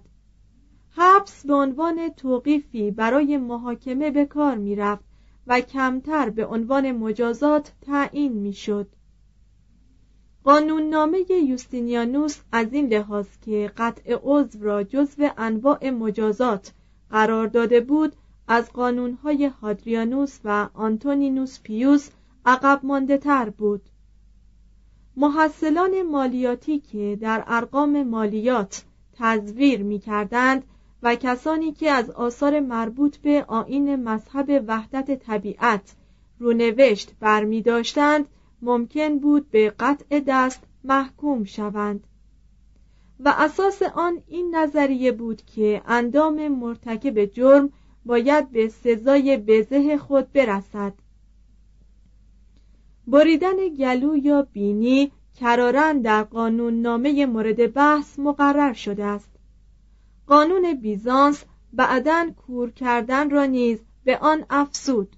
حبس 0.95 1.45
به 1.45 1.53
عنوان 1.53 2.09
توقیفی 2.09 2.91
برای 2.91 3.37
محاکمه 3.37 4.11
به 4.11 4.25
کار 4.25 4.55
می 4.55 4.75
رفت 4.75 5.03
و 5.47 5.61
کمتر 5.61 6.29
به 6.29 6.45
عنوان 6.45 6.91
مجازات 6.91 7.71
تعیین 7.81 8.33
می 8.33 8.53
شد 8.53 8.87
قانون 10.43 10.89
نامه 10.89 11.25
یوستینیانوس 11.29 12.39
از 12.51 12.73
این 12.73 12.87
لحاظ 12.87 13.27
که 13.41 13.71
قطع 13.77 14.15
عضو 14.23 14.63
را 14.63 14.83
جزو 14.83 15.29
انواع 15.37 15.89
مجازات 15.89 16.73
قرار 17.09 17.47
داده 17.47 17.81
بود 17.81 18.15
از 18.47 18.73
قانونهای 18.73 19.45
هادریانوس 19.45 20.39
و 20.43 20.69
آنتونینوس 20.73 21.59
پیوس 21.63 22.09
عقب 22.45 22.79
مانده 22.83 23.17
تر 23.17 23.49
بود. 23.49 23.81
محصلان 25.17 26.01
مالیاتی 26.01 26.79
که 26.79 27.17
در 27.21 27.43
ارقام 27.47 28.03
مالیات 28.03 28.83
تزویر 29.13 29.83
می 29.83 29.99
کردند 29.99 30.63
و 31.03 31.15
کسانی 31.15 31.71
که 31.71 31.91
از 31.91 32.09
آثار 32.09 32.59
مربوط 32.59 33.17
به 33.17 33.45
آین 33.47 33.95
مذهب 33.95 34.63
وحدت 34.67 35.19
طبیعت 35.19 35.95
رونوشت 36.39 37.11
برمی 37.19 37.61
داشتند 37.61 38.25
ممکن 38.61 39.19
بود 39.19 39.51
به 39.51 39.73
قطع 39.79 40.19
دست 40.27 40.63
محکوم 40.83 41.43
شوند. 41.43 42.07
و 43.19 43.33
اساس 43.37 43.81
آن 43.81 44.21
این 44.27 44.55
نظریه 44.55 45.11
بود 45.11 45.41
که 45.41 45.81
اندام 45.85 46.47
مرتکب 46.47 47.25
جرم 47.25 47.69
باید 48.05 48.51
به 48.51 48.67
سزای 48.67 49.37
بزه 49.37 49.97
خود 49.97 50.31
برسد. 50.31 50.93
بریدن 53.07 53.67
گلو 53.79 54.17
یا 54.17 54.41
بینی 54.41 55.11
کرارن 55.35 56.01
در 56.01 56.23
قانون 56.23 56.81
نامه 56.81 57.25
مورد 57.25 57.73
بحث 57.73 58.19
مقرر 58.19 58.73
شده 58.73 59.05
است. 59.05 59.31
قانون 60.27 60.73
بیزانس 60.73 61.43
بعدا 61.73 62.31
کور 62.37 62.71
کردن 62.71 63.29
را 63.29 63.45
نیز 63.45 63.79
به 64.03 64.17
آن 64.17 64.45
افسود 64.49 65.15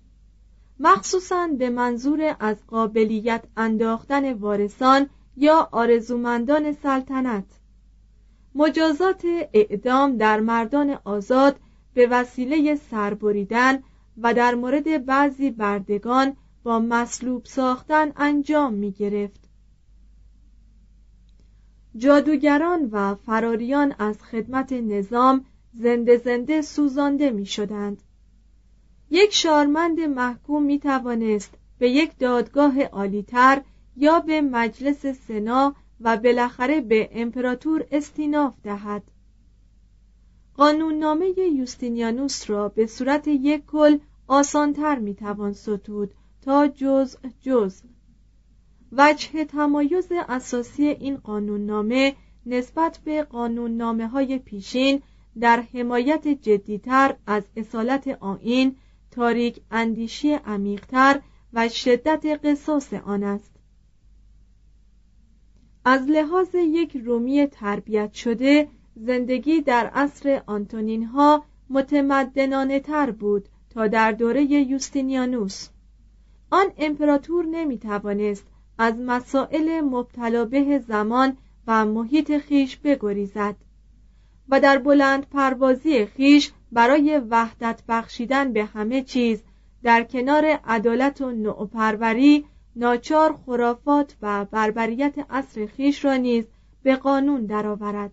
مخصوصا 0.79 1.47
به 1.47 1.69
منظور 1.69 2.35
از 2.39 2.57
قابلیت 2.67 3.43
انداختن 3.57 4.33
وارثان 4.33 5.09
یا 5.37 5.69
آرزومندان 5.71 6.71
سلطنت. 6.73 7.45
مجازات 8.55 9.25
اعدام 9.53 10.17
در 10.17 10.39
مردان 10.39 10.97
آزاد 11.03 11.59
به 11.93 12.07
وسیله 12.07 12.75
سربریدن 12.75 13.83
و 14.17 14.33
در 14.33 14.55
مورد 14.55 15.05
بعضی 15.05 15.51
بردگان 15.51 16.35
با 16.63 16.79
مصلوب 16.79 17.45
ساختن 17.45 18.11
انجام 18.15 18.73
می 18.73 18.91
گرفت. 18.91 19.49
جادوگران 21.97 22.89
و 22.91 23.15
فراریان 23.15 23.95
از 23.99 24.23
خدمت 24.23 24.73
نظام 24.73 25.45
زنده 25.73 26.17
زنده 26.17 26.61
سوزانده 26.61 27.29
می 27.29 27.45
شدند. 27.45 28.03
یک 29.11 29.33
شارمند 29.33 29.99
محکوم 29.99 30.63
می 30.63 30.79
توانست 30.79 31.53
به 31.79 31.89
یک 31.89 32.17
دادگاه 32.19 32.83
عالیتر 32.83 33.61
یا 33.97 34.19
به 34.19 34.41
مجلس 34.41 35.05
سنا 35.05 35.75
و 36.01 36.17
بالاخره 36.17 36.81
به 36.81 37.09
امپراتور 37.11 37.85
استیناف 37.91 38.55
دهد 38.63 39.03
قانوننامه 40.57 41.33
یوستینیانوس 41.39 42.49
را 42.49 42.69
به 42.69 42.85
صورت 42.87 43.27
یک 43.27 43.65
کل 43.65 43.97
آسانتر 44.27 44.99
می‌توان 44.99 45.53
ستود 45.53 46.13
تا 46.41 46.67
جزء 46.67 47.17
جزء 47.41 47.85
وجه 48.91 49.45
تمایز 49.45 50.07
اساسی 50.11 50.87
این 50.87 51.17
قانوننامه 51.17 52.15
نسبت 52.45 52.99
به 53.05 53.23
قانوننامه 53.23 54.07
های 54.07 54.39
پیشین 54.39 55.01
در 55.39 55.61
حمایت 55.73 56.27
جدیتر 56.27 57.15
از 57.27 57.43
اصالت 57.55 58.07
آین 58.07 58.75
تاریک 59.11 59.61
اندیشی 59.71 60.33
عمیقتر 60.33 61.21
و 61.53 61.69
شدت 61.69 62.39
قصاص 62.45 62.93
آن 62.93 63.23
است. 63.23 63.51
از 65.85 66.01
لحاظ 66.07 66.55
یک 66.55 66.97
رومی 66.97 67.47
تربیت 67.47 68.13
شده 68.13 68.67
زندگی 68.95 69.61
در 69.61 69.85
عصر 69.85 70.41
آنتونین 70.45 71.03
ها 71.03 71.43
متمدنانه 71.69 72.79
تر 72.79 73.11
بود 73.11 73.49
تا 73.69 73.87
در 73.87 74.11
دوره 74.11 74.43
یوستینیانوس. 74.43 75.69
آن 76.51 76.65
امپراتور 76.77 77.45
نمی 77.45 77.77
توانست 77.77 78.47
از 78.77 78.97
مسائل 78.97 79.81
مبتلا 79.81 80.45
به 80.45 80.79
زمان 80.87 81.37
و 81.67 81.85
محیط 81.85 82.37
خیش 82.37 82.77
بگریزد 82.77 83.55
و 84.49 84.59
در 84.59 84.77
بلند 84.77 85.29
پروازی 85.29 86.05
خیش 86.05 86.51
برای 86.71 87.21
وحدت 87.29 87.83
بخشیدن 87.87 88.53
به 88.53 88.65
همه 88.65 89.01
چیز 89.01 89.43
در 89.83 90.03
کنار 90.03 90.45
عدالت 90.45 91.21
و 91.21 91.31
نوپروری 91.31 92.45
ناچار 92.75 93.33
خرافات 93.45 94.15
و 94.21 94.45
بربریت 94.45 95.13
اصر 95.29 95.65
خیش 95.65 96.05
را 96.05 96.15
نیز 96.15 96.45
به 96.83 96.95
قانون 96.95 97.45
درآورد. 97.45 98.11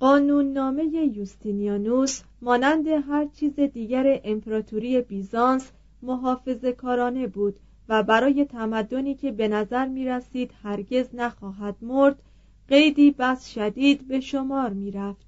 قانون 0.00 0.52
نامه 0.52 0.84
یوستینیانوس 0.84 2.22
مانند 2.42 2.86
هر 2.86 3.26
چیز 3.26 3.60
دیگر 3.60 4.20
امپراتوری 4.24 5.00
بیزانس 5.00 5.70
محافظ 6.02 6.64
کارانه 6.64 7.26
بود 7.26 7.56
و 7.88 8.02
برای 8.02 8.44
تمدنی 8.44 9.14
که 9.14 9.32
به 9.32 9.48
نظر 9.48 9.88
می 9.88 10.04
رسید 10.04 10.50
هرگز 10.62 11.08
نخواهد 11.14 11.76
مرد 11.82 12.22
قیدی 12.68 13.10
بس 13.10 13.48
شدید 13.48 14.08
به 14.08 14.20
شمار 14.20 14.72
می 14.72 14.90
رفت. 14.90 15.26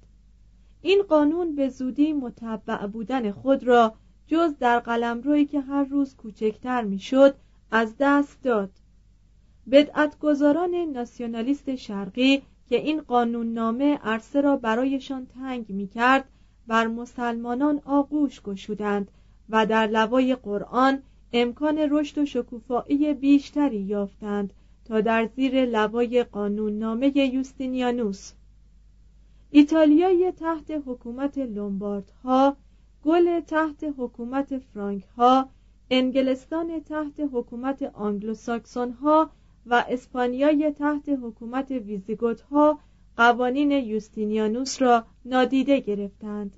این 0.81 1.03
قانون 1.09 1.55
به 1.55 1.69
زودی 1.69 2.13
متبع 2.13 2.87
بودن 2.87 3.31
خود 3.31 3.63
را 3.63 3.93
جز 4.27 4.57
در 4.59 4.79
قلمرویی 4.79 5.45
که 5.45 5.61
هر 5.61 5.83
روز 5.83 6.15
کوچکتر 6.15 6.81
می‌شد 6.83 7.35
از 7.71 7.95
دست 7.99 8.43
داد 8.43 8.71
بدعتگذاران 9.71 10.75
ناسیونالیست 10.75 11.75
شرقی 11.75 12.41
که 12.69 12.75
این 12.75 13.01
قانون 13.01 13.53
نامه 13.53 13.97
عرصه 13.97 14.41
را 14.41 14.57
برایشان 14.57 15.25
تنگ 15.25 15.65
می 15.69 15.87
کرد 15.87 16.29
بر 16.67 16.87
مسلمانان 16.87 17.81
آغوش 17.85 18.41
گشودند 18.41 19.11
و 19.49 19.65
در 19.65 19.87
لوای 19.87 20.35
قرآن 20.35 21.01
امکان 21.33 21.77
رشد 21.77 22.17
و 22.17 22.25
شکوفایی 22.25 23.13
بیشتری 23.13 23.79
یافتند 23.79 24.53
تا 24.85 25.01
در 25.01 25.29
زیر 25.35 25.65
لوای 25.65 26.23
قانون 26.23 26.79
نامه 26.79 27.17
یوستینیانوس. 27.17 28.31
ایتالیای 29.51 30.31
تحت 30.31 30.71
حکومت 30.85 31.37
لومباردها 31.37 32.57
گل 33.05 33.39
تحت 33.39 33.93
حکومت 33.97 34.57
فرانک 34.57 35.03
ها 35.17 35.49
انگلستان 35.89 36.79
تحت 36.79 37.19
حکومت 37.33 37.83
آنگلوساکسون 37.83 38.91
ها 38.91 39.29
و 39.65 39.85
اسپانیای 39.89 40.71
تحت 40.71 41.09
حکومت 41.23 41.71
ویزیگوت 41.71 42.41
ها 42.41 42.79
قوانین 43.17 43.71
یوستینیانوس 43.71 44.81
را 44.81 45.05
نادیده 45.25 45.79
گرفتند. 45.79 46.57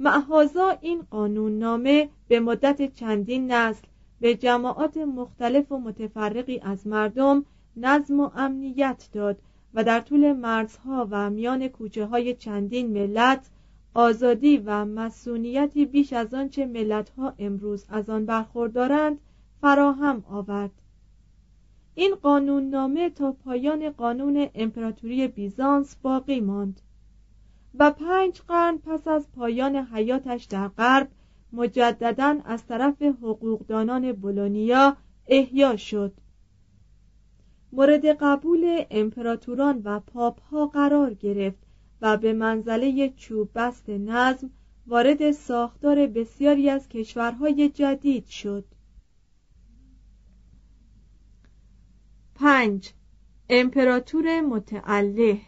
معهازا 0.00 0.78
این 0.80 1.02
قانون 1.10 1.58
نامه 1.58 2.08
به 2.28 2.40
مدت 2.40 2.94
چندین 2.94 3.52
نسل 3.52 3.86
به 4.20 4.34
جماعات 4.34 4.96
مختلف 4.96 5.72
و 5.72 5.78
متفرقی 5.78 6.60
از 6.60 6.86
مردم 6.86 7.44
نظم 7.76 8.20
و 8.20 8.30
امنیت 8.34 9.08
داد 9.12 9.38
و 9.74 9.84
در 9.84 10.00
طول 10.00 10.32
مرزها 10.32 11.08
و 11.10 11.30
میان 11.30 11.68
کوچه 11.68 12.06
های 12.06 12.34
چندین 12.34 12.92
ملت 12.92 13.50
آزادی 13.94 14.56
و 14.58 14.84
مسئولیتی 14.84 15.86
بیش 15.86 16.12
از 16.12 16.34
آنچه 16.34 16.66
ملتها 16.66 17.34
امروز 17.38 17.86
از 17.88 18.10
آن 18.10 18.26
برخوردارند 18.26 19.18
فراهم 19.60 20.24
آورد. 20.30 20.70
این 21.98 22.14
قانون 22.14 22.70
نامه 22.70 23.10
تا 23.10 23.32
پایان 23.32 23.90
قانون 23.90 24.48
امپراتوری 24.54 25.28
بیزانس 25.28 25.96
باقی 26.02 26.40
ماند 26.40 26.80
و 27.78 27.90
پنج 27.90 28.40
قرن 28.40 28.78
پس 28.78 29.08
از 29.08 29.32
پایان 29.32 29.76
حیاتش 29.76 30.44
در 30.44 30.68
غرب 30.68 31.08
مجددا 31.52 32.38
از 32.44 32.66
طرف 32.66 33.02
حقوقدانان 33.02 34.12
بولونیا 34.12 34.96
احیا 35.26 35.76
شد. 35.76 36.12
مورد 37.72 38.06
قبول 38.06 38.84
امپراتوران 38.90 39.82
و 39.84 40.00
پاپ 40.00 40.40
ها 40.40 40.66
قرار 40.66 41.14
گرفت 41.14 41.58
و 42.00 42.16
به 42.16 42.32
منزله 42.32 43.12
چوب 43.16 43.50
بست 43.54 43.88
نظم 43.90 44.50
وارد 44.86 45.30
ساختار 45.30 46.06
بسیاری 46.06 46.70
از 46.70 46.88
کشورهای 46.88 47.68
جدید 47.68 48.26
شد. 48.26 48.64
پنج. 52.38 52.92
امپراتور 53.48 54.40
متعله 54.40 55.40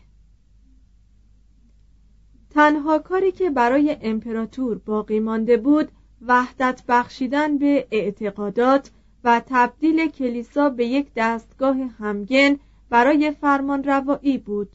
تنها 2.51 2.99
کاری 2.99 3.33
که 3.33 3.51
برای 3.51 3.97
امپراتور 4.03 4.79
باقی 4.79 5.21
مانده 5.21 5.57
بود 5.57 5.89
وحدت 6.27 6.83
بخشیدن 6.89 7.59
به 7.59 7.89
اعتقادات 7.91 8.91
و 9.25 9.43
تبدیل 9.47 10.11
کلیسا 10.11 10.71
به 10.71 10.87
یک 10.87 11.07
دستگاه 11.17 11.77
همگن 11.77 12.57
برای 12.91 13.31
فرمان 13.31 13.85
روایی 13.85 14.39
بود. 14.39 14.69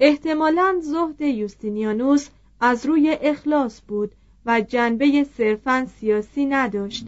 احتمالا 0.00 0.80
زهد 0.82 1.20
یوستینیانوس 1.20 2.28
از 2.60 2.86
روی 2.86 3.18
اخلاص 3.20 3.80
بود 3.88 4.14
و 4.46 4.60
جنبه 4.60 5.24
صرفا 5.24 5.86
سیاسی 5.86 6.46
نداشت. 6.46 7.06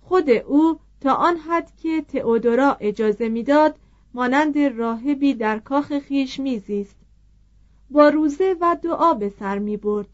خود 0.00 0.30
او 0.30 0.78
تا 1.04 1.14
آن 1.14 1.36
حد 1.36 1.72
که 1.76 2.02
تئودورا 2.02 2.76
اجازه 2.80 3.28
می‌داد 3.28 3.78
مانند 4.14 4.58
راهبی 4.58 5.34
در 5.34 5.58
کاخ 5.58 5.98
خیش 5.98 6.40
میزیست. 6.40 6.96
با 7.90 8.08
روزه 8.08 8.56
و 8.60 8.76
دعا 8.82 9.14
به 9.14 9.28
سر 9.28 9.58
می 9.58 9.76
برد 9.76 10.08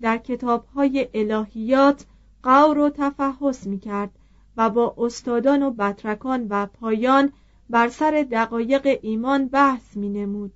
در 0.00 0.18
کتابهای 0.18 1.08
الهیات 1.14 2.06
قور 2.42 2.78
و 2.78 2.90
تفحص 2.90 3.66
می 3.66 3.78
کرد 3.78 4.10
و 4.56 4.70
با 4.70 4.94
استادان 4.98 5.62
و 5.62 5.70
بطرکان 5.70 6.46
و 6.50 6.66
پایان 6.66 7.32
بر 7.70 7.88
سر 7.88 8.26
دقایق 8.30 8.98
ایمان 9.02 9.48
بحث 9.48 9.96
می 9.96 10.08
نمود 10.08 10.52